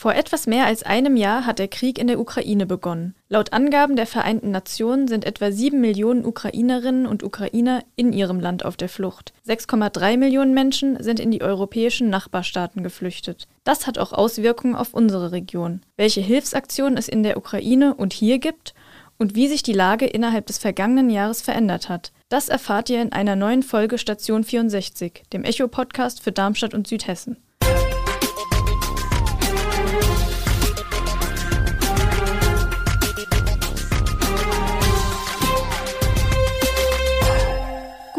Vor 0.00 0.14
etwas 0.14 0.46
mehr 0.46 0.64
als 0.64 0.84
einem 0.84 1.16
Jahr 1.16 1.44
hat 1.44 1.58
der 1.58 1.66
Krieg 1.66 1.98
in 1.98 2.06
der 2.06 2.20
Ukraine 2.20 2.66
begonnen. 2.66 3.16
Laut 3.28 3.52
Angaben 3.52 3.96
der 3.96 4.06
Vereinten 4.06 4.52
Nationen 4.52 5.08
sind 5.08 5.24
etwa 5.24 5.50
sieben 5.50 5.80
Millionen 5.80 6.24
Ukrainerinnen 6.24 7.04
und 7.04 7.24
Ukrainer 7.24 7.82
in 7.96 8.12
ihrem 8.12 8.38
Land 8.38 8.64
auf 8.64 8.76
der 8.76 8.88
Flucht. 8.88 9.32
6,3 9.48 10.16
Millionen 10.16 10.54
Menschen 10.54 11.02
sind 11.02 11.18
in 11.18 11.32
die 11.32 11.42
europäischen 11.42 12.10
Nachbarstaaten 12.10 12.84
geflüchtet. 12.84 13.48
Das 13.64 13.88
hat 13.88 13.98
auch 13.98 14.12
Auswirkungen 14.12 14.76
auf 14.76 14.94
unsere 14.94 15.32
Region. 15.32 15.80
Welche 15.96 16.20
Hilfsaktionen 16.20 16.96
es 16.96 17.08
in 17.08 17.24
der 17.24 17.36
Ukraine 17.36 17.92
und 17.92 18.12
hier 18.12 18.38
gibt 18.38 18.74
und 19.18 19.34
wie 19.34 19.48
sich 19.48 19.64
die 19.64 19.72
Lage 19.72 20.06
innerhalb 20.06 20.46
des 20.46 20.58
vergangenen 20.58 21.10
Jahres 21.10 21.42
verändert 21.42 21.88
hat. 21.88 22.12
Das 22.28 22.48
erfahrt 22.48 22.88
ihr 22.88 23.02
in 23.02 23.10
einer 23.10 23.34
neuen 23.34 23.64
Folge 23.64 23.98
Station 23.98 24.44
64, 24.44 25.24
dem 25.32 25.42
Echo-Podcast 25.42 26.22
für 26.22 26.30
Darmstadt 26.30 26.72
und 26.72 26.86
Südhessen. 26.86 27.36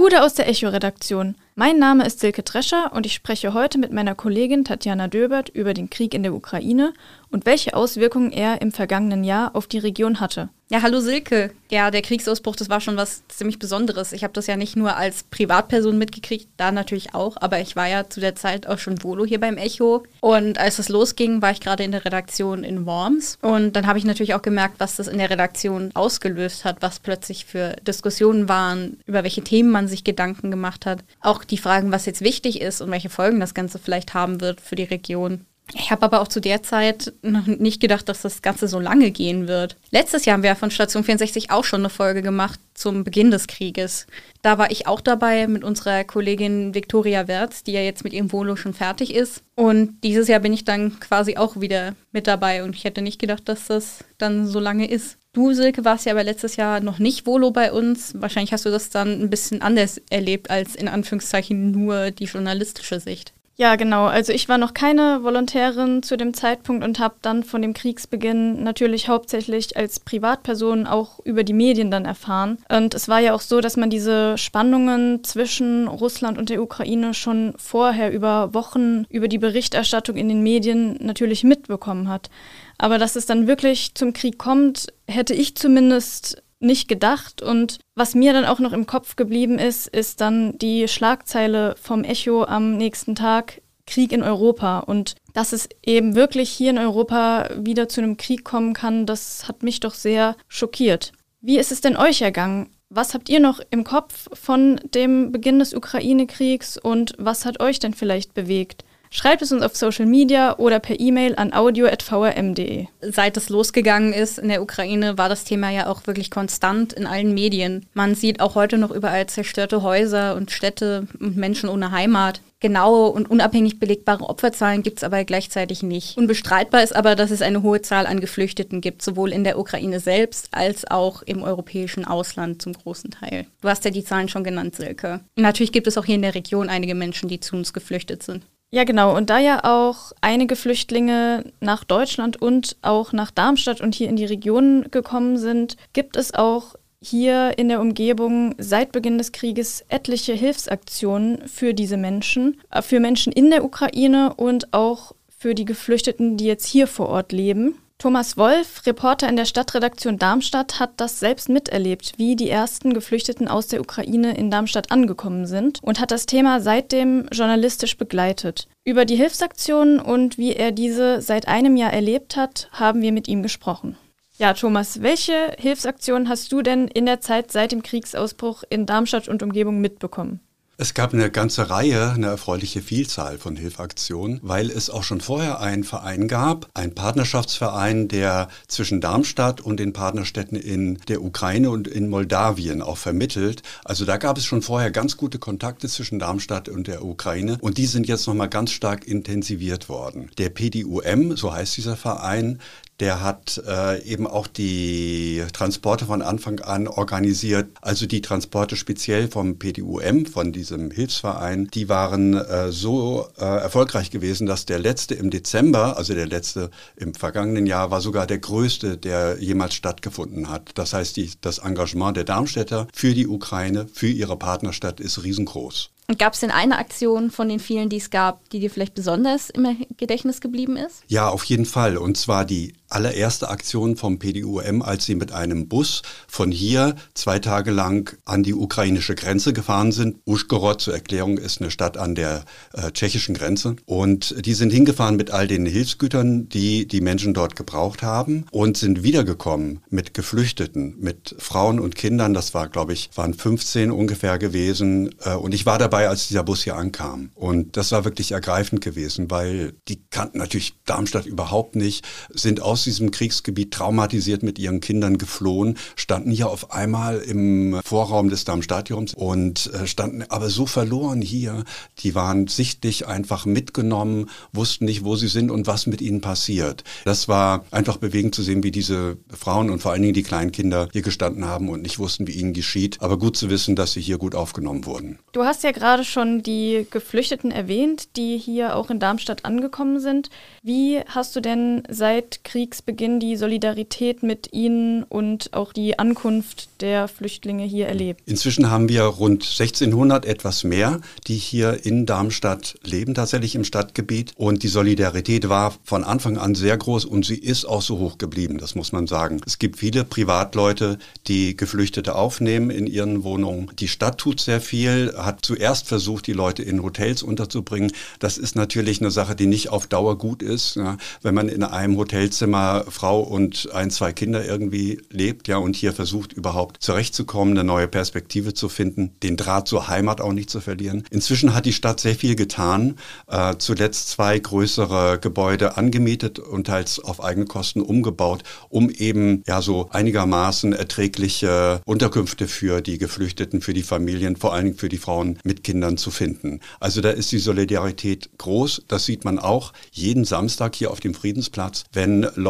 Gude 0.09 0.23
aus 0.23 0.33
der 0.33 0.49
Echo-Redaktion. 0.49 1.35
Mein 1.53 1.77
Name 1.77 2.03
ist 2.03 2.19
Silke 2.19 2.41
Drescher 2.41 2.93
und 2.93 3.05
ich 3.05 3.13
spreche 3.13 3.53
heute 3.53 3.77
mit 3.77 3.93
meiner 3.93 4.15
Kollegin 4.15 4.65
Tatjana 4.65 5.07
Döbert 5.07 5.49
über 5.49 5.75
den 5.75 5.91
Krieg 5.91 6.15
in 6.15 6.23
der 6.23 6.33
Ukraine 6.33 6.95
und 7.29 7.45
welche 7.45 7.75
Auswirkungen 7.75 8.31
er 8.31 8.59
im 8.63 8.71
vergangenen 8.71 9.23
Jahr 9.23 9.55
auf 9.55 9.67
die 9.67 9.77
Region 9.77 10.19
hatte. 10.19 10.49
Ja, 10.71 10.83
hallo 10.83 10.99
Silke. 10.99 11.49
Ja, 11.71 11.89
der 11.89 12.03
Kriegsausbruch, 12.03 12.55
das 12.55 12.69
war 12.69 12.79
schon 12.79 12.95
was 12.95 13.27
ziemlich 13.27 13.57
Besonderes. 13.57 14.11
Ich 14.11 14.23
habe 14.23 14.33
das 14.33 14.45
ja 14.45 14.55
nicht 14.55 14.75
nur 14.75 14.95
als 14.95 15.23
Privatperson 15.23 15.97
mitgekriegt, 15.97 16.47
da 16.57 16.71
natürlich 16.71 17.15
auch, 17.15 17.37
aber 17.37 17.59
ich 17.59 17.75
war 17.75 17.87
ja 17.87 18.07
zu 18.07 18.19
der 18.19 18.35
Zeit 18.35 18.67
auch 18.67 18.77
schon 18.77 19.03
Volo 19.03 19.25
hier 19.25 19.39
beim 19.39 19.57
Echo. 19.57 20.03
Und 20.19 20.59
als 20.59 20.77
es 20.77 20.87
losging, 20.87 21.41
war 21.41 21.49
ich 21.49 21.59
gerade 21.59 21.83
in 21.83 21.91
der 21.91 22.05
Redaktion 22.05 22.63
in 22.63 22.85
Worms. 22.85 23.39
Und 23.41 23.75
dann 23.75 23.87
habe 23.87 23.97
ich 23.97 24.05
natürlich 24.05 24.35
auch 24.35 24.43
gemerkt, 24.43 24.75
was 24.77 24.95
das 24.95 25.07
in 25.07 25.17
der 25.17 25.31
Redaktion 25.31 25.89
ausgelöst 25.95 26.65
hat, 26.65 26.83
was 26.83 26.99
plötzlich 26.99 27.45
für 27.45 27.75
Diskussionen 27.87 28.47
waren, 28.47 28.99
über 29.07 29.23
welche 29.23 29.43
Themen 29.43 29.71
man 29.71 29.87
sich 29.87 30.03
Gedanken 30.03 30.51
gemacht 30.51 30.85
hat. 30.85 30.99
Auch 31.19 31.43
die 31.43 31.57
Fragen, 31.57 31.91
was 31.91 32.05
jetzt 32.05 32.21
wichtig 32.21 32.61
ist 32.61 32.81
und 32.81 32.91
welche 32.91 33.09
Folgen 33.09 33.39
das 33.39 33.55
Ganze 33.55 33.79
vielleicht 33.79 34.13
haben 34.13 34.39
wird 34.39 34.61
für 34.61 34.75
die 34.75 34.83
Region. 34.83 35.47
Ich 35.73 35.91
habe 35.91 36.03
aber 36.03 36.21
auch 36.21 36.27
zu 36.27 36.39
der 36.39 36.63
Zeit 36.63 37.13
noch 37.21 37.45
nicht 37.45 37.79
gedacht, 37.79 38.09
dass 38.09 38.21
das 38.21 38.41
Ganze 38.41 38.67
so 38.67 38.79
lange 38.79 39.11
gehen 39.11 39.47
wird. 39.47 39.75
Letztes 39.91 40.25
Jahr 40.25 40.35
haben 40.35 40.43
wir 40.43 40.55
von 40.55 40.71
Station 40.71 41.03
64 41.03 41.51
auch 41.51 41.63
schon 41.63 41.81
eine 41.81 41.89
Folge 41.89 42.21
gemacht 42.21 42.59
zum 42.73 43.03
Beginn 43.03 43.29
des 43.29 43.47
Krieges. 43.47 44.07
Da 44.41 44.57
war 44.57 44.71
ich 44.71 44.87
auch 44.87 45.01
dabei 45.01 45.47
mit 45.47 45.63
unserer 45.63 46.03
Kollegin 46.03 46.73
Viktoria 46.73 47.27
Wertz, 47.27 47.63
die 47.63 47.73
ja 47.73 47.81
jetzt 47.81 48.03
mit 48.03 48.13
ihrem 48.13 48.31
Volo 48.31 48.55
schon 48.55 48.73
fertig 48.73 49.13
ist. 49.13 49.43
Und 49.55 50.03
dieses 50.03 50.27
Jahr 50.27 50.39
bin 50.39 50.53
ich 50.53 50.65
dann 50.65 50.99
quasi 50.99 51.37
auch 51.37 51.59
wieder 51.59 51.93
mit 52.11 52.25
dabei 52.25 52.63
und 52.63 52.75
ich 52.75 52.83
hätte 52.83 53.01
nicht 53.01 53.19
gedacht, 53.19 53.47
dass 53.47 53.67
das 53.67 54.03
dann 54.17 54.47
so 54.47 54.59
lange 54.59 54.89
ist. 54.89 55.17
Du, 55.33 55.53
Silke, 55.53 55.85
warst 55.85 56.05
ja 56.07 56.13
aber 56.13 56.23
letztes 56.23 56.55
Jahr 56.55 56.79
noch 56.79 56.97
nicht 56.97 57.27
Volo 57.27 57.51
bei 57.51 57.71
uns. 57.71 58.13
Wahrscheinlich 58.15 58.53
hast 58.53 58.65
du 58.65 58.71
das 58.71 58.89
dann 58.89 59.21
ein 59.21 59.29
bisschen 59.29 59.61
anders 59.61 60.01
erlebt 60.09 60.49
als 60.49 60.75
in 60.75 60.87
Anführungszeichen 60.87 61.69
nur 61.69 62.09
die 62.09 62.25
journalistische 62.25 62.99
Sicht. 62.99 63.33
Ja, 63.59 63.75
genau. 63.75 64.05
Also 64.05 64.31
ich 64.31 64.47
war 64.47 64.57
noch 64.57 64.73
keine 64.73 65.21
Volontärin 65.21 66.01
zu 66.01 66.15
dem 66.15 66.33
Zeitpunkt 66.33 66.81
und 66.81 66.97
habe 66.97 67.15
dann 67.21 67.43
von 67.43 67.61
dem 67.61 67.73
Kriegsbeginn 67.73 68.63
natürlich 68.63 69.09
hauptsächlich 69.09 69.75
als 69.75 69.99
Privatperson 69.99 70.87
auch 70.87 71.19
über 71.25 71.43
die 71.43 71.51
Medien 71.51 71.91
dann 71.91 72.05
erfahren. 72.05 72.59
Und 72.69 72.93
es 72.93 73.09
war 73.09 73.19
ja 73.19 73.33
auch 73.33 73.41
so, 73.41 73.59
dass 73.59 73.75
man 73.75 73.89
diese 73.89 74.37
Spannungen 74.37 75.25
zwischen 75.25 75.89
Russland 75.89 76.37
und 76.37 76.47
der 76.47 76.63
Ukraine 76.63 77.13
schon 77.13 77.53
vorher 77.57 78.13
über 78.13 78.53
Wochen 78.53 79.03
über 79.09 79.27
die 79.27 79.39
Berichterstattung 79.39 80.15
in 80.15 80.29
den 80.29 80.41
Medien 80.41 80.95
natürlich 81.01 81.43
mitbekommen 81.43 82.07
hat. 82.07 82.29
Aber 82.77 82.97
dass 82.97 83.17
es 83.17 83.25
dann 83.25 83.45
wirklich 83.45 83.93
zum 83.93 84.13
Krieg 84.13 84.37
kommt, 84.37 84.87
hätte 85.05 85.33
ich 85.33 85.55
zumindest 85.55 86.41
nicht 86.59 86.87
gedacht. 86.87 87.41
Und 87.41 87.79
was 87.95 88.15
mir 88.15 88.33
dann 88.33 88.45
auch 88.45 88.59
noch 88.59 88.73
im 88.73 88.85
Kopf 88.85 89.15
geblieben 89.15 89.59
ist, 89.59 89.87
ist 89.87 90.21
dann 90.21 90.57
die 90.57 90.87
Schlagzeile 90.87 91.75
vom 91.81 92.03
Echo 92.03 92.43
am 92.43 92.77
nächsten 92.77 93.15
Tag, 93.15 93.61
Krieg 93.85 94.11
in 94.11 94.23
Europa. 94.23 94.79
Und 94.79 95.15
dass 95.33 95.53
es 95.53 95.67
eben 95.83 96.15
wirklich 96.15 96.49
hier 96.49 96.69
in 96.69 96.77
Europa 96.77 97.49
wieder 97.57 97.89
zu 97.89 98.01
einem 98.01 98.17
Krieg 98.17 98.43
kommen 98.43 98.73
kann, 98.73 99.05
das 99.05 99.47
hat 99.47 99.63
mich 99.63 99.79
doch 99.79 99.93
sehr 99.93 100.35
schockiert. 100.47 101.11
Wie 101.41 101.57
ist 101.57 101.71
es 101.71 101.81
denn 101.81 101.97
euch 101.97 102.21
ergangen? 102.21 102.69
Was 102.89 103.13
habt 103.13 103.29
ihr 103.29 103.39
noch 103.39 103.59
im 103.69 103.83
Kopf 103.83 104.27
von 104.33 104.79
dem 104.95 105.31
Beginn 105.31 105.59
des 105.59 105.73
Ukraine-Kriegs 105.73 106.77
und 106.77 107.13
was 107.17 107.45
hat 107.45 107.59
euch 107.59 107.79
denn 107.79 107.93
vielleicht 107.93 108.33
bewegt? 108.33 108.83
Schreibt 109.11 109.41
es 109.41 109.51
uns 109.51 109.63
auf 109.63 109.75
Social 109.75 110.05
Media 110.05 110.57
oder 110.59 110.79
per 110.79 110.99
E-Mail 110.99 111.35
an 111.35 111.51
audio.vrm.de. 111.51 112.85
Seit 113.01 113.37
es 113.37 113.49
losgegangen 113.49 114.13
ist 114.13 114.37
in 114.37 114.49
der 114.49 114.61
Ukraine, 114.61 115.17
war 115.17 115.29
das 115.29 115.45
Thema 115.45 115.71
ja 115.71 115.87
auch 115.87 116.05
wirklich 116.05 116.29
konstant 116.29 116.93
in 116.93 117.07
allen 117.07 117.33
Medien. 117.33 117.87
Man 117.93 118.13
sieht 118.13 118.39
auch 118.39 118.53
heute 118.53 118.77
noch 118.77 118.91
überall 118.91 119.25
zerstörte 119.25 119.81
Häuser 119.81 120.35
und 120.35 120.51
Städte 120.51 121.07
und 121.19 121.37
Menschen 121.37 121.69
ohne 121.69 121.91
Heimat. 121.91 122.41
Genaue 122.59 123.09
und 123.11 123.31
unabhängig 123.31 123.79
belegbare 123.79 124.29
Opferzahlen 124.29 124.83
gibt 124.83 124.97
es 124.97 125.03
aber 125.03 125.23
gleichzeitig 125.23 125.81
nicht. 125.81 126.17
Unbestreitbar 126.17 126.83
ist 126.83 126.95
aber, 126.95 127.15
dass 127.15 127.31
es 127.31 127.41
eine 127.41 127.63
hohe 127.63 127.81
Zahl 127.81 128.05
an 128.05 128.19
Geflüchteten 128.19 128.81
gibt, 128.81 129.01
sowohl 129.01 129.31
in 129.31 129.45
der 129.45 129.57
Ukraine 129.57 130.01
selbst 130.01 130.49
als 130.51 130.85
auch 130.85 131.21
im 131.23 131.41
europäischen 131.41 132.05
Ausland 132.05 132.61
zum 132.61 132.73
großen 132.73 133.11
Teil. 133.11 133.47
Du 133.61 133.69
hast 133.69 133.85
ja 133.85 133.91
die 133.91 134.03
Zahlen 134.03 134.27
schon 134.27 134.43
genannt, 134.43 134.75
Silke. 134.75 135.21
Natürlich 135.35 135.71
gibt 135.71 135.87
es 135.87 135.97
auch 135.97 136.05
hier 136.05 136.15
in 136.15 136.21
der 136.21 136.35
Region 136.35 136.69
einige 136.69 136.95
Menschen, 136.95 137.29
die 137.29 137.39
zu 137.39 137.55
uns 137.55 137.71
geflüchtet 137.73 138.23
sind. 138.23 138.43
Ja, 138.71 138.83
genau. 138.83 139.15
Und 139.15 139.31
da 139.31 139.39
ja 139.39 139.63
auch 139.63 140.11
einige 140.21 140.55
Flüchtlinge 140.55 141.51
nach 141.59 141.83
Deutschland 141.83 142.39
und 142.39 142.77
auch 142.83 143.13
nach 143.13 143.31
Darmstadt 143.31 143.81
und 143.81 143.95
hier 143.95 144.09
in 144.09 144.15
die 144.15 144.25
Region 144.25 144.91
gekommen 144.91 145.37
sind, 145.37 145.75
gibt 145.93 146.15
es 146.15 146.35
auch 146.35 146.75
hier 147.01 147.57
in 147.57 147.69
der 147.69 147.81
Umgebung 147.81 148.53
seit 148.57 148.91
Beginn 148.91 149.17
des 149.17 149.31
Krieges 149.31 149.85
etliche 149.87 150.33
Hilfsaktionen 150.33 151.47
für 151.47 151.73
diese 151.73 151.97
Menschen, 151.97 152.61
äh, 152.69 152.81
für 152.81 152.99
Menschen 152.99 153.33
in 153.33 153.49
der 153.49 153.63
Ukraine 153.63 154.33
und 154.35 154.73
auch 154.73 155.13
für 155.29 155.55
die 155.55 155.65
Geflüchteten, 155.65 156.37
die 156.37 156.45
jetzt 156.45 156.67
hier 156.67 156.85
vor 156.85 157.09
Ort 157.09 157.31
leben. 157.31 157.75
Thomas 158.01 158.37
Wolf, 158.37 158.85
Reporter 158.85 159.27
in 159.27 159.35
der 159.35 159.43
Stadtredaktion 159.43 160.17
Darmstadt, 160.17 160.79
hat 160.79 160.91
das 160.95 161.19
selbst 161.19 161.49
miterlebt, 161.49 162.13
wie 162.15 162.37
die 162.37 162.49
ersten 162.49 162.93
Geflüchteten 162.93 163.49
aus 163.49 163.67
der 163.67 163.81
Ukraine 163.81 164.37
in 164.37 164.49
Darmstadt 164.49 164.89
angekommen 164.89 165.45
sind 165.45 165.83
und 165.83 165.99
hat 165.99 166.11
das 166.11 166.25
Thema 166.25 166.61
seitdem 166.61 167.27
journalistisch 167.29 167.97
begleitet. 167.97 168.69
Über 168.85 169.03
die 169.03 169.17
Hilfsaktionen 169.17 169.99
und 169.99 170.37
wie 170.37 170.53
er 170.53 170.71
diese 170.71 171.21
seit 171.21 171.49
einem 171.49 171.75
Jahr 171.75 171.91
erlebt 171.91 172.37
hat, 172.37 172.69
haben 172.71 173.01
wir 173.01 173.11
mit 173.11 173.27
ihm 173.27 173.43
gesprochen. 173.43 173.97
Ja, 174.37 174.53
Thomas, 174.53 175.01
welche 175.01 175.51
Hilfsaktionen 175.57 176.29
hast 176.29 176.53
du 176.53 176.61
denn 176.61 176.87
in 176.87 177.05
der 177.05 177.19
Zeit 177.19 177.51
seit 177.51 177.73
dem 177.73 177.83
Kriegsausbruch 177.83 178.63
in 178.69 178.85
Darmstadt 178.85 179.27
und 179.27 179.43
Umgebung 179.43 179.81
mitbekommen? 179.81 180.39
Es 180.81 180.93
gab 180.93 181.13
eine 181.13 181.29
ganze 181.29 181.69
Reihe, 181.69 182.13
eine 182.13 182.27
erfreuliche 182.27 182.81
Vielzahl 182.81 183.37
von 183.37 183.57
Hilfaktionen, 183.57 184.39
weil 184.43 184.71
es 184.71 184.89
auch 184.89 185.03
schon 185.03 185.19
vorher 185.19 185.59
einen 185.59 185.83
Verein 185.83 186.29
gab, 186.29 186.69
einen 186.73 186.95
Partnerschaftsverein, 186.95 188.07
der 188.07 188.47
zwischen 188.69 189.01
Darmstadt 189.01 189.59
und 189.59 189.77
den 189.77 189.91
Partnerstädten 189.91 190.57
in 190.57 190.97
der 191.09 191.21
Ukraine 191.21 191.69
und 191.69 191.89
in 191.89 192.07
Moldawien 192.07 192.81
auch 192.81 192.95
vermittelt. 192.95 193.61
Also 193.83 194.05
da 194.05 194.15
gab 194.15 194.37
es 194.37 194.45
schon 194.45 194.61
vorher 194.61 194.89
ganz 194.89 195.17
gute 195.17 195.37
Kontakte 195.37 195.89
zwischen 195.89 196.17
Darmstadt 196.17 196.69
und 196.69 196.87
der 196.87 197.03
Ukraine 197.03 197.57
und 197.59 197.77
die 197.77 197.85
sind 197.85 198.07
jetzt 198.07 198.25
nochmal 198.25 198.47
ganz 198.47 198.71
stark 198.71 199.05
intensiviert 199.05 199.89
worden. 199.89 200.31
Der 200.37 200.49
PDUM, 200.49 201.35
so 201.35 201.51
heißt 201.51 201.75
dieser 201.75 201.97
Verein, 201.97 202.61
der 202.99 203.21
hat 203.21 203.61
äh, 203.65 204.03
eben 204.03 204.27
auch 204.27 204.47
die 204.47 205.43
Transporte 205.53 206.05
von 206.05 206.21
Anfang 206.21 206.59
an 206.59 206.87
organisiert. 206.87 207.69
Also 207.81 208.05
die 208.05 208.21
Transporte 208.21 208.75
speziell 208.75 209.29
vom 209.29 209.57
PDUM, 209.57 210.25
von 210.25 210.51
diesem 210.51 210.68
Hilfsverein, 210.91 211.67
die 211.73 211.89
waren 211.89 212.33
äh, 212.33 212.71
so 212.71 213.27
äh, 213.37 213.43
erfolgreich 213.43 214.11
gewesen, 214.11 214.47
dass 214.47 214.65
der 214.65 214.79
letzte 214.79 215.15
im 215.15 215.29
Dezember, 215.29 215.97
also 215.97 216.13
der 216.13 216.27
letzte 216.27 216.69
im 216.95 217.13
vergangenen 217.13 217.65
Jahr, 217.65 217.91
war 217.91 218.01
sogar 218.01 218.27
der 218.27 218.39
größte, 218.39 218.97
der 218.97 219.37
jemals 219.39 219.73
stattgefunden 219.73 220.49
hat. 220.49 220.71
Das 220.75 220.93
heißt, 220.93 221.17
die, 221.17 221.31
das 221.41 221.59
Engagement 221.59 222.17
der 222.17 222.23
Darmstädter 222.23 222.87
für 222.93 223.13
die 223.13 223.27
Ukraine, 223.27 223.87
für 223.93 224.07
ihre 224.07 224.37
Partnerstadt 224.37 224.99
ist 224.99 225.23
riesengroß. 225.23 225.91
Und 226.09 226.17
gab 226.17 226.33
es 226.33 226.39
denn 226.39 226.49
eine 226.49 226.79
Aktion 226.79 227.29
von 227.29 227.49
den 227.49 227.59
vielen, 227.59 227.89
die 227.89 227.97
es 227.97 228.09
gab, 228.09 228.49
die 228.49 228.59
dir 228.59 228.71
vielleicht 228.71 228.95
besonders 228.95 229.51
im 229.51 229.85
Gedächtnis 229.97 230.41
geblieben 230.41 230.75
ist? 230.75 231.03
Ja, 231.07 231.29
auf 231.29 231.43
jeden 231.43 231.65
Fall. 231.65 231.97
Und 231.97 232.17
zwar 232.17 232.45
die 232.45 232.73
allererste 232.89 233.49
Aktion 233.49 233.95
vom 233.95 234.19
PDUM, 234.19 234.81
als 234.81 235.05
sie 235.05 235.15
mit 235.15 235.31
einem 235.31 235.67
Bus 235.67 236.01
von 236.27 236.51
hier 236.51 236.95
zwei 237.13 237.39
Tage 237.39 237.71
lang 237.71 238.17
an 238.25 238.43
die 238.43 238.53
ukrainische 238.53 239.15
Grenze 239.15 239.53
gefahren 239.53 239.91
sind. 239.91 240.17
Uschgorod 240.25 240.81
zur 240.81 240.93
Erklärung 240.93 241.37
ist 241.37 241.61
eine 241.61 241.71
Stadt 241.71 241.97
an 241.97 242.15
der 242.15 242.45
äh, 242.73 242.91
tschechischen 242.91 243.35
Grenze. 243.35 243.75
Und 243.85 244.45
die 244.45 244.53
sind 244.53 244.71
hingefahren 244.71 245.15
mit 245.15 245.31
all 245.31 245.47
den 245.47 245.65
Hilfsgütern, 245.65 246.49
die 246.49 246.87
die 246.87 247.01
Menschen 247.01 247.33
dort 247.33 247.55
gebraucht 247.55 248.01
haben 248.01 248.45
und 248.51 248.77
sind 248.77 249.03
wiedergekommen 249.03 249.81
mit 249.89 250.13
Geflüchteten, 250.13 250.95
mit 250.99 251.35
Frauen 251.37 251.79
und 251.79 251.95
Kindern. 251.95 252.33
Das 252.33 252.53
war, 252.53 252.67
glaube 252.67 252.93
ich, 252.93 253.09
waren 253.15 253.33
15 253.33 253.91
ungefähr 253.91 254.37
gewesen. 254.37 255.15
Äh, 255.23 255.35
und 255.35 255.53
ich 255.53 255.65
war 255.65 255.77
dabei, 255.77 256.09
als 256.09 256.27
dieser 256.27 256.43
Bus 256.43 256.63
hier 256.63 256.75
ankam. 256.75 257.29
Und 257.35 257.77
das 257.77 257.91
war 257.91 258.03
wirklich 258.03 258.31
ergreifend 258.31 258.81
gewesen, 258.81 259.29
weil 259.29 259.73
die 259.87 260.01
kannten 260.09 260.39
natürlich 260.39 260.73
Darmstadt 260.85 261.25
überhaupt 261.25 261.75
nicht, 261.75 262.05
sind 262.29 262.61
aus 262.61 262.78
diesem 262.83 263.11
Kriegsgebiet 263.11 263.71
traumatisiert 263.71 264.43
mit 264.43 264.59
ihren 264.59 264.79
Kindern 264.79 265.17
geflohen, 265.17 265.77
standen 265.95 266.31
hier 266.31 266.49
auf 266.49 266.71
einmal 266.71 267.19
im 267.19 267.79
Vorraum 267.83 268.29
des 268.29 268.45
Darmstadions 268.45 269.13
und 269.13 269.71
äh, 269.73 269.87
standen 269.87 270.23
aber 270.29 270.49
so 270.49 270.65
verloren 270.65 271.21
hier. 271.21 271.63
Die 271.99 272.15
waren 272.15 272.47
sichtlich 272.47 273.07
einfach 273.07 273.45
mitgenommen, 273.45 274.29
wussten 274.53 274.85
nicht, 274.85 275.03
wo 275.03 275.15
sie 275.15 275.27
sind 275.27 275.51
und 275.51 275.67
was 275.67 275.87
mit 275.87 276.01
ihnen 276.01 276.21
passiert. 276.21 276.83
Das 277.05 277.27
war 277.27 277.65
einfach 277.71 277.97
bewegend 277.97 278.35
zu 278.35 278.43
sehen, 278.43 278.63
wie 278.63 278.71
diese 278.71 279.17
Frauen 279.29 279.69
und 279.69 279.81
vor 279.81 279.91
allen 279.91 280.01
Dingen 280.01 280.13
die 280.13 280.23
kleinen 280.23 280.51
Kinder 280.51 280.89
hier 280.91 281.01
gestanden 281.01 281.45
haben 281.45 281.69
und 281.69 281.81
nicht 281.81 281.99
wussten, 281.99 282.27
wie 282.27 282.33
ihnen 282.33 282.53
geschieht. 282.53 282.97
Aber 283.01 283.17
gut 283.17 283.37
zu 283.37 283.49
wissen, 283.49 283.75
dass 283.75 283.93
sie 283.93 284.01
hier 284.01 284.17
gut 284.17 284.35
aufgenommen 284.35 284.85
wurden. 284.85 285.19
Du 285.31 285.43
hast 285.43 285.63
ja 285.63 285.71
gerade 285.71 286.03
schon 286.03 286.43
die 286.43 286.87
Geflüchteten 286.89 287.51
erwähnt, 287.51 288.15
die 288.15 288.37
hier 288.37 288.75
auch 288.75 288.89
in 288.89 288.99
Darmstadt 288.99 289.45
angekommen 289.45 289.99
sind. 289.99 290.29
Wie 290.63 290.99
hast 291.07 291.35
du 291.35 291.41
denn 291.41 291.83
seit 291.89 292.43
Kriegsbeginn 292.69 293.19
die 293.19 293.35
Solidarität 293.35 294.21
mit 294.21 294.53
ihnen 294.53 295.01
und 295.01 295.53
auch 295.53 295.73
die 295.73 295.97
Ankunft 295.97 296.69
der 296.81 297.07
Flüchtlinge 297.07 297.63
hier 297.63 297.87
erlebt? 297.87 298.21
Inzwischen 298.27 298.69
haben 298.69 298.89
wir 298.89 299.01
rund 299.01 299.41
1600 299.41 300.23
etwas 300.23 300.63
mehr, 300.63 301.01
die 301.25 301.35
hier 301.35 301.83
in 301.83 302.05
Darmstadt 302.05 302.75
leben, 302.83 303.15
tatsächlich 303.15 303.55
im 303.55 303.63
Stadtgebiet. 303.63 304.33
Und 304.35 304.61
die 304.61 304.67
Solidarität 304.67 305.49
war 305.49 305.73
von 305.83 306.03
Anfang 306.03 306.37
an 306.37 306.53
sehr 306.53 306.77
groß 306.77 307.05
und 307.05 307.25
sie 307.25 307.39
ist 307.39 307.65
auch 307.65 307.81
so 307.81 307.97
hoch 307.97 308.19
geblieben, 308.19 308.59
das 308.59 308.75
muss 308.75 308.91
man 308.91 309.07
sagen. 309.07 309.41
Es 309.47 309.57
gibt 309.57 309.79
viele 309.79 310.03
Privatleute, 310.03 310.99
die 311.25 311.57
Geflüchtete 311.57 312.13
aufnehmen 312.13 312.69
in 312.69 312.85
ihren 312.85 313.23
Wohnungen. 313.23 313.71
Die 313.79 313.87
Stadt 313.87 314.19
tut 314.19 314.39
sehr 314.39 314.61
viel, 314.61 315.15
hat 315.17 315.43
zuerst 315.43 315.87
versucht, 315.87 316.27
die 316.27 316.33
Leute 316.33 316.61
in 316.61 316.83
Hotels 316.83 317.23
unterzubringen. 317.23 317.91
Das 318.19 318.37
ist 318.37 318.55
natürlich 318.55 319.01
eine 319.01 319.09
Sache, 319.09 319.35
die 319.35 319.47
nicht 319.47 319.69
auf 319.69 319.87
Dauer 319.87 320.19
gut 320.19 320.43
ist. 320.43 320.79
Wenn 321.23 321.33
man 321.33 321.49
in 321.49 321.63
einem 321.63 321.97
Hotelzimmer 321.97 322.58
Frau 322.89 323.21
und 323.21 323.69
ein, 323.73 323.91
zwei 323.91 324.13
Kinder 324.13 324.45
irgendwie 324.45 325.01
lebt, 325.09 325.47
ja, 325.47 325.57
und 325.57 325.75
hier 325.75 325.93
versucht 325.93 326.33
überhaupt 326.33 326.81
zurechtzukommen, 326.81 327.57
eine 327.57 327.63
neue 327.63 327.87
Perspektive 327.87 328.53
zu 328.53 328.69
finden, 328.69 329.11
den 329.23 329.37
Draht 329.37 329.67
zur 329.67 329.87
Heimat 329.87 330.21
auch 330.21 330.33
nicht 330.33 330.49
zu 330.49 330.61
verlieren. 330.61 331.03
Inzwischen 331.09 331.53
hat 331.53 331.65
die 331.65 331.73
Stadt 331.73 331.99
sehr 331.99 332.15
viel 332.15 332.35
getan, 332.35 332.95
äh, 333.27 333.55
zuletzt 333.57 334.09
zwei 334.09 334.37
größere 334.39 335.19
Gebäude 335.19 335.77
angemietet 335.77 336.39
und 336.39 336.67
teils 336.67 336.99
auf 336.99 337.23
eigene 337.23 337.45
Kosten 337.45 337.81
umgebaut, 337.81 338.43
um 338.69 338.89
eben 338.89 339.43
ja 339.47 339.61
so 339.61 339.89
einigermaßen 339.91 340.73
erträgliche 340.73 341.81
Unterkünfte 341.85 342.47
für 342.47 342.81
die 342.81 342.97
Geflüchteten, 342.97 343.61
für 343.61 343.73
die 343.73 343.83
Familien, 343.83 344.35
vor 344.35 344.53
allen 344.53 344.65
Dingen 344.65 344.77
für 344.77 344.89
die 344.89 344.97
Frauen 344.97 345.39
mit 345.43 345.63
Kindern 345.63 345.97
zu 345.97 346.11
finden. 346.11 346.59
Also 346.79 347.01
da 347.01 347.09
ist 347.09 347.31
die 347.31 347.39
Solidarität 347.39 348.29
groß. 348.37 348.83
Das 348.87 349.05
sieht 349.05 349.25
man 349.25 349.39
auch 349.39 349.73
jeden 349.91 350.25
Samstag 350.25 350.75
hier 350.75 350.91
auf 350.91 350.99
dem 350.99 351.13
Friedensplatz, 351.13 351.85
wenn 351.93 352.27
Leute 352.35 352.48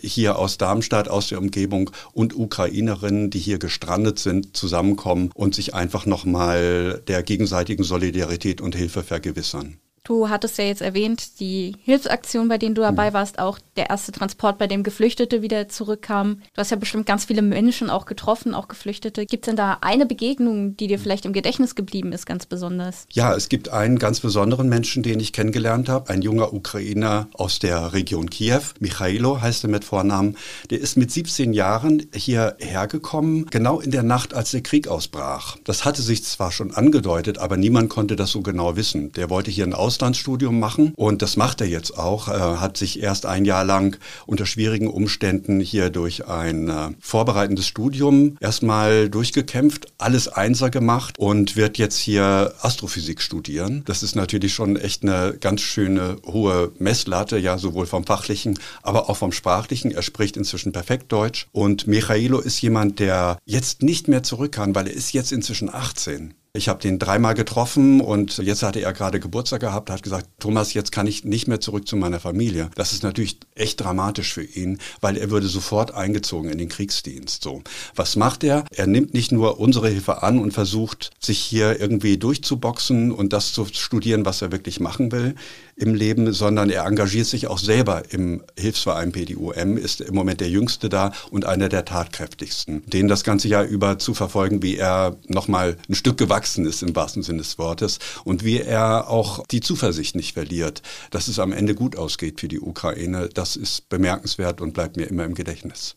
hier 0.00 0.38
aus 0.38 0.58
Darmstadt, 0.58 1.08
aus 1.08 1.28
der 1.28 1.38
Umgebung 1.38 1.90
und 2.12 2.36
Ukrainerinnen, 2.36 3.30
die 3.30 3.38
hier 3.38 3.58
gestrandet 3.58 4.18
sind, 4.18 4.56
zusammenkommen 4.56 5.30
und 5.34 5.54
sich 5.54 5.74
einfach 5.74 6.06
nochmal 6.06 7.02
der 7.08 7.22
gegenseitigen 7.22 7.84
Solidarität 7.84 8.60
und 8.60 8.74
Hilfe 8.76 9.02
vergewissern. 9.02 9.78
Du 10.04 10.28
hattest 10.28 10.58
ja 10.58 10.64
jetzt 10.64 10.82
erwähnt, 10.82 11.38
die 11.38 11.76
Hilfsaktion, 11.84 12.48
bei 12.48 12.58
denen 12.58 12.74
du 12.74 12.82
dabei 12.82 13.10
mhm. 13.10 13.14
warst, 13.14 13.38
auch 13.38 13.60
der 13.76 13.88
erste 13.88 14.10
Transport, 14.10 14.58
bei 14.58 14.66
dem 14.66 14.82
Geflüchtete 14.82 15.42
wieder 15.42 15.68
zurückkamen. 15.68 16.42
Du 16.54 16.60
hast 16.60 16.72
ja 16.72 16.76
bestimmt 16.76 17.06
ganz 17.06 17.26
viele 17.26 17.40
Menschen 17.40 17.88
auch 17.88 18.04
getroffen, 18.04 18.52
auch 18.52 18.66
Geflüchtete. 18.66 19.26
Gibt 19.26 19.44
es 19.44 19.46
denn 19.46 19.56
da 19.56 19.78
eine 19.80 20.04
Begegnung, 20.04 20.76
die 20.76 20.88
dir 20.88 20.98
vielleicht 20.98 21.24
im 21.24 21.32
Gedächtnis 21.32 21.76
geblieben 21.76 22.10
ist, 22.12 22.26
ganz 22.26 22.46
besonders? 22.46 23.06
Ja, 23.12 23.32
es 23.32 23.48
gibt 23.48 23.68
einen 23.68 23.96
ganz 23.96 24.18
besonderen 24.18 24.68
Menschen, 24.68 25.04
den 25.04 25.20
ich 25.20 25.32
kennengelernt 25.32 25.88
habe. 25.88 26.10
Ein 26.10 26.22
junger 26.22 26.52
Ukrainer 26.52 27.28
aus 27.34 27.60
der 27.60 27.92
Region 27.92 28.28
Kiew. 28.28 28.62
Michailo 28.80 29.40
heißt 29.40 29.62
er 29.64 29.70
mit 29.70 29.84
Vornamen. 29.84 30.36
Der 30.70 30.80
ist 30.80 30.96
mit 30.96 31.12
17 31.12 31.52
Jahren 31.52 32.08
hierher 32.12 32.88
gekommen, 32.88 33.46
genau 33.50 33.78
in 33.78 33.92
der 33.92 34.02
Nacht, 34.02 34.34
als 34.34 34.50
der 34.50 34.62
Krieg 34.62 34.88
ausbrach. 34.88 35.58
Das 35.62 35.84
hatte 35.84 36.02
sich 36.02 36.24
zwar 36.24 36.50
schon 36.50 36.72
angedeutet, 36.72 37.38
aber 37.38 37.56
niemand 37.56 37.88
konnte 37.88 38.16
das 38.16 38.30
so 38.30 38.40
genau 38.40 38.74
wissen. 38.74 39.12
Der 39.12 39.30
wollte 39.30 39.52
hier 39.52 39.64
ein 39.64 39.74
Aus 39.74 39.91
Auslandsstudium 39.92 40.58
machen 40.58 40.94
und 40.96 41.20
das 41.20 41.36
macht 41.36 41.60
er 41.60 41.66
jetzt 41.66 41.98
auch. 41.98 42.28
Er 42.28 42.60
hat 42.62 42.78
sich 42.78 43.02
erst 43.02 43.26
ein 43.26 43.44
Jahr 43.44 43.62
lang 43.62 43.98
unter 44.24 44.46
schwierigen 44.46 44.88
Umständen 44.88 45.60
hier 45.60 45.90
durch 45.90 46.26
ein 46.26 46.70
äh, 46.70 46.88
vorbereitendes 46.98 47.66
Studium 47.66 48.38
erstmal 48.40 49.10
durchgekämpft, 49.10 49.92
alles 49.98 50.28
Einser 50.28 50.70
gemacht 50.70 51.18
und 51.18 51.56
wird 51.56 51.76
jetzt 51.76 51.98
hier 51.98 52.54
Astrophysik 52.62 53.20
studieren. 53.20 53.82
Das 53.84 54.02
ist 54.02 54.16
natürlich 54.16 54.54
schon 54.54 54.76
echt 54.76 55.02
eine 55.02 55.36
ganz 55.38 55.60
schöne 55.60 56.16
hohe 56.24 56.72
Messlatte, 56.78 57.36
ja, 57.36 57.58
sowohl 57.58 57.84
vom 57.84 58.04
fachlichen, 58.04 58.58
aber 58.82 59.10
auch 59.10 59.18
vom 59.18 59.32
sprachlichen. 59.32 59.90
Er 59.90 60.02
spricht 60.02 60.38
inzwischen 60.38 60.72
perfekt 60.72 61.12
Deutsch 61.12 61.48
und 61.52 61.86
Michailo 61.86 62.40
ist 62.40 62.62
jemand, 62.62 62.98
der 62.98 63.36
jetzt 63.44 63.82
nicht 63.82 64.08
mehr 64.08 64.22
zurück 64.22 64.52
kann, 64.52 64.74
weil 64.74 64.86
er 64.86 64.94
ist 64.94 65.12
jetzt 65.12 65.32
inzwischen 65.32 65.72
18. 65.72 66.32
Ich 66.54 66.68
habe 66.68 66.82
den 66.82 66.98
dreimal 66.98 67.32
getroffen 67.32 68.02
und 68.02 68.36
jetzt 68.36 68.62
hatte 68.62 68.82
er 68.82 68.92
gerade 68.92 69.20
Geburtstag 69.20 69.62
gehabt, 69.62 69.88
hat 69.88 70.02
gesagt, 70.02 70.26
Thomas, 70.38 70.74
jetzt 70.74 70.92
kann 70.92 71.06
ich 71.06 71.24
nicht 71.24 71.48
mehr 71.48 71.60
zurück 71.60 71.88
zu 71.88 71.96
meiner 71.96 72.20
Familie. 72.20 72.68
Das 72.74 72.92
ist 72.92 73.02
natürlich 73.02 73.38
echt 73.54 73.80
dramatisch 73.80 74.34
für 74.34 74.44
ihn, 74.44 74.76
weil 75.00 75.16
er 75.16 75.30
würde 75.30 75.46
sofort 75.46 75.94
eingezogen 75.94 76.50
in 76.50 76.58
den 76.58 76.68
Kriegsdienst. 76.68 77.42
So, 77.42 77.62
was 77.94 78.16
macht 78.16 78.44
er? 78.44 78.66
Er 78.70 78.86
nimmt 78.86 79.14
nicht 79.14 79.32
nur 79.32 79.60
unsere 79.60 79.88
Hilfe 79.88 80.22
an 80.22 80.38
und 80.38 80.52
versucht, 80.52 81.12
sich 81.20 81.38
hier 81.38 81.80
irgendwie 81.80 82.18
durchzuboxen 82.18 83.12
und 83.12 83.32
das 83.32 83.54
zu 83.54 83.64
studieren, 83.64 84.26
was 84.26 84.42
er 84.42 84.52
wirklich 84.52 84.78
machen 84.78 85.10
will 85.10 85.36
im 85.74 85.94
Leben, 85.94 86.34
sondern 86.34 86.68
er 86.68 86.84
engagiert 86.84 87.28
sich 87.28 87.46
auch 87.46 87.58
selber 87.58 88.02
im 88.10 88.42
Hilfsverein 88.58 89.10
PDUM, 89.10 89.78
ist 89.78 90.02
im 90.02 90.14
Moment 90.14 90.42
der 90.42 90.50
Jüngste 90.50 90.90
da 90.90 91.12
und 91.30 91.46
einer 91.46 91.70
der 91.70 91.86
tatkräftigsten. 91.86 92.82
Den 92.90 93.08
das 93.08 93.24
ganze 93.24 93.48
Jahr 93.48 93.64
über 93.64 93.98
zu 93.98 94.12
verfolgen, 94.12 94.62
wie 94.62 94.76
er 94.76 95.16
nochmal 95.28 95.78
ein 95.88 95.94
Stück 95.94 96.18
gewachsen 96.18 96.41
gewachsen 96.42 96.66
ist 96.66 96.82
im 96.82 96.96
wahrsten 96.96 97.22
Sinne 97.22 97.38
des 97.38 97.56
Wortes 97.56 98.00
und 98.24 98.44
wie 98.44 98.58
er 98.58 99.08
auch 99.08 99.46
die 99.46 99.60
Zuversicht 99.60 100.16
nicht 100.16 100.34
verliert, 100.34 100.82
dass 101.12 101.28
es 101.28 101.38
am 101.38 101.52
Ende 101.52 101.76
gut 101.76 101.94
ausgeht 101.94 102.40
für 102.40 102.48
die 102.48 102.58
Ukraine. 102.58 103.28
Das 103.32 103.54
ist 103.54 103.88
bemerkenswert 103.88 104.60
und 104.60 104.74
bleibt 104.74 104.96
mir 104.96 105.04
immer 105.04 105.24
im 105.24 105.34
Gedächtnis. 105.34 105.94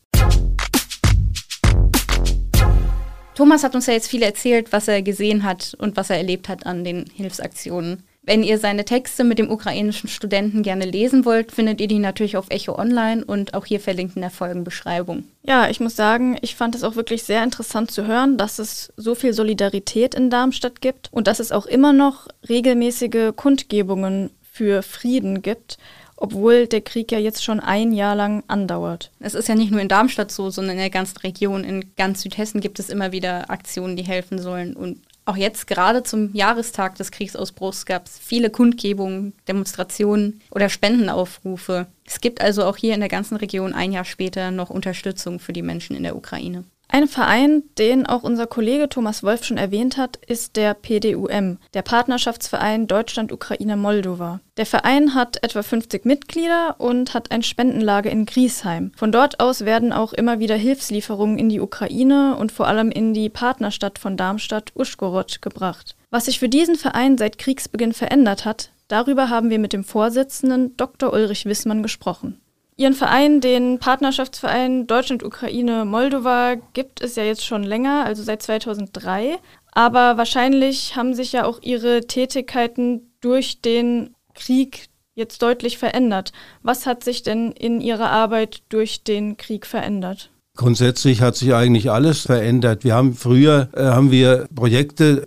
Thomas 3.33 3.63
hat 3.63 3.73
uns 3.73 3.87
ja 3.87 3.93
jetzt 3.93 4.07
viel 4.07 4.21
erzählt, 4.21 4.71
was 4.71 4.87
er 4.87 5.01
gesehen 5.01 5.41
hat 5.41 5.75
und 5.79 5.97
was 5.97 6.11
er 6.11 6.17
erlebt 6.17 6.47
hat 6.47 6.67
an 6.67 6.83
den 6.83 7.05
Hilfsaktionen. 7.11 8.03
Wenn 8.25 8.41
ihr 8.41 8.57
seine 8.57 8.85
Texte 8.85 9.23
mit 9.23 9.37
dem 9.37 9.51
ukrainischen 9.51 10.09
Studenten 10.09 10.63
gerne 10.63 10.85
lesen 10.85 11.25
wollt, 11.25 11.51
findet 11.51 11.79
ihr 11.79 11.87
die 11.87 11.99
natürlich 11.99 12.37
auf 12.37 12.49
Echo 12.49 12.77
Online 12.77 13.23
und 13.23 13.53
auch 13.53 13.65
hier 13.65 13.79
verlinkt 13.79 14.15
in 14.15 14.21
der 14.21 14.31
Folgenbeschreibung. 14.31 15.25
Ja, 15.43 15.69
ich 15.69 15.79
muss 15.79 15.95
sagen, 15.95 16.37
ich 16.41 16.55
fand 16.55 16.73
es 16.73 16.83
auch 16.83 16.95
wirklich 16.95 17.23
sehr 17.23 17.43
interessant 17.43 17.91
zu 17.91 18.07
hören, 18.07 18.37
dass 18.37 18.57
es 18.57 18.91
so 18.97 19.13
viel 19.13 19.33
Solidarität 19.33 20.15
in 20.15 20.31
Darmstadt 20.31 20.81
gibt 20.81 21.09
und 21.11 21.27
dass 21.27 21.39
es 21.39 21.51
auch 21.51 21.67
immer 21.67 21.93
noch 21.93 22.27
regelmäßige 22.49 23.33
Kundgebungen 23.35 24.31
für 24.41 24.81
Frieden 24.81 25.43
gibt 25.43 25.77
obwohl 26.17 26.67
der 26.67 26.81
Krieg 26.81 27.11
ja 27.11 27.19
jetzt 27.19 27.43
schon 27.43 27.59
ein 27.59 27.91
Jahr 27.91 28.15
lang 28.15 28.43
andauert. 28.47 29.11
Es 29.19 29.33
ist 29.33 29.49
ja 29.49 29.55
nicht 29.55 29.71
nur 29.71 29.81
in 29.81 29.89
Darmstadt 29.89 30.31
so, 30.31 30.49
sondern 30.49 30.75
in 30.75 30.81
der 30.81 30.89
ganzen 30.89 31.17
Region, 31.17 31.63
in 31.63 31.93
ganz 31.95 32.21
Südhessen 32.21 32.61
gibt 32.61 32.79
es 32.79 32.89
immer 32.89 33.11
wieder 33.11 33.49
Aktionen, 33.49 33.95
die 33.95 34.03
helfen 34.03 34.39
sollen. 34.39 34.75
Und 34.75 34.99
auch 35.25 35.37
jetzt 35.37 35.65
gerade 35.65 36.03
zum 36.03 36.33
Jahrestag 36.33 36.95
des 36.95 37.11
Kriegsausbruchs 37.11 37.85
gab 37.85 38.05
es 38.05 38.19
viele 38.19 38.51
Kundgebungen, 38.51 39.33
Demonstrationen 39.47 40.41
oder 40.51 40.69
Spendenaufrufe. 40.69 41.87
Es 42.05 42.21
gibt 42.21 42.41
also 42.41 42.63
auch 42.63 42.77
hier 42.77 42.93
in 42.93 42.99
der 42.99 43.09
ganzen 43.09 43.35
Region 43.35 43.73
ein 43.73 43.91
Jahr 43.91 44.05
später 44.05 44.51
noch 44.51 44.69
Unterstützung 44.69 45.39
für 45.39 45.53
die 45.53 45.63
Menschen 45.63 45.95
in 45.95 46.03
der 46.03 46.15
Ukraine. 46.15 46.63
Ein 46.87 47.07
Verein, 47.07 47.63
den 47.77 48.05
auch 48.05 48.23
unser 48.23 48.47
Kollege 48.47 48.87
Thomas 48.87 49.23
Wolf 49.23 49.43
schon 49.43 49.57
erwähnt 49.57 49.97
hat, 49.97 50.17
ist 50.27 50.55
der 50.55 50.73
PDUM, 50.73 51.57
der 51.73 51.81
Partnerschaftsverein 51.81 52.87
Deutschland-Ukraine-Moldova. 52.87 54.39
Der 54.57 54.65
Verein 54.65 55.13
hat 55.15 55.43
etwa 55.43 55.63
50 55.63 56.05
Mitglieder 56.05 56.75
und 56.77 57.13
hat 57.13 57.31
ein 57.31 57.43
Spendenlager 57.43 58.09
in 58.09 58.25
Griesheim. 58.25 58.91
Von 58.95 59.11
dort 59.11 59.39
aus 59.39 59.65
werden 59.65 59.91
auch 59.91 60.13
immer 60.13 60.39
wieder 60.39 60.55
Hilfslieferungen 60.55 61.37
in 61.37 61.49
die 61.49 61.59
Ukraine 61.59 62.37
und 62.37 62.51
vor 62.51 62.67
allem 62.67 62.91
in 62.91 63.13
die 63.13 63.29
Partnerstadt 63.29 63.99
von 63.99 64.15
Darmstadt, 64.15 64.71
Uschgorod, 64.75 65.41
gebracht. 65.41 65.95
Was 66.11 66.25
sich 66.25 66.39
für 66.39 66.49
diesen 66.49 66.75
Verein 66.75 67.17
seit 67.17 67.37
Kriegsbeginn 67.37 67.93
verändert 67.93 68.45
hat, 68.45 68.71
darüber 68.87 69.29
haben 69.29 69.49
wir 69.49 69.59
mit 69.59 69.73
dem 69.73 69.83
Vorsitzenden 69.83 70.77
Dr. 70.77 71.11
Ulrich 71.11 71.45
Wissmann 71.45 71.83
gesprochen. 71.83 72.39
Ihren 72.77 72.93
Verein, 72.93 73.39
den 73.39 73.79
Partnerschaftsverein 73.79 74.85
Deutschland, 74.85 75.23
Ukraine, 75.23 75.85
Moldova, 75.85 76.55
gibt 76.73 77.01
es 77.01 77.15
ja 77.15 77.23
jetzt 77.23 77.45
schon 77.45 77.63
länger, 77.63 78.03
also 78.05 78.21
seit 78.21 78.41
2003. 78.41 79.37
Aber 79.71 80.17
wahrscheinlich 80.17 80.95
haben 80.97 81.13
sich 81.13 81.31
ja 81.31 81.45
auch 81.45 81.61
Ihre 81.61 82.01
Tätigkeiten 82.01 83.13
durch 83.21 83.61
den 83.61 84.13
Krieg 84.33 84.87
jetzt 85.13 85.41
deutlich 85.41 85.77
verändert. 85.77 86.33
Was 86.63 86.85
hat 86.85 87.03
sich 87.03 87.23
denn 87.23 87.53
in 87.53 87.79
Ihrer 87.79 88.09
Arbeit 88.09 88.63
durch 88.67 89.03
den 89.03 89.37
Krieg 89.37 89.65
verändert? 89.65 90.31
Grundsätzlich 90.55 91.21
hat 91.21 91.35
sich 91.35 91.53
eigentlich 91.53 91.91
alles 91.91 92.21
verändert. 92.21 92.85
Wir 92.85 92.95
haben 92.95 93.13
früher 93.13 93.67
äh, 93.75 93.83
haben 93.83 94.09
wir 94.09 94.47
Projekte 94.55 95.25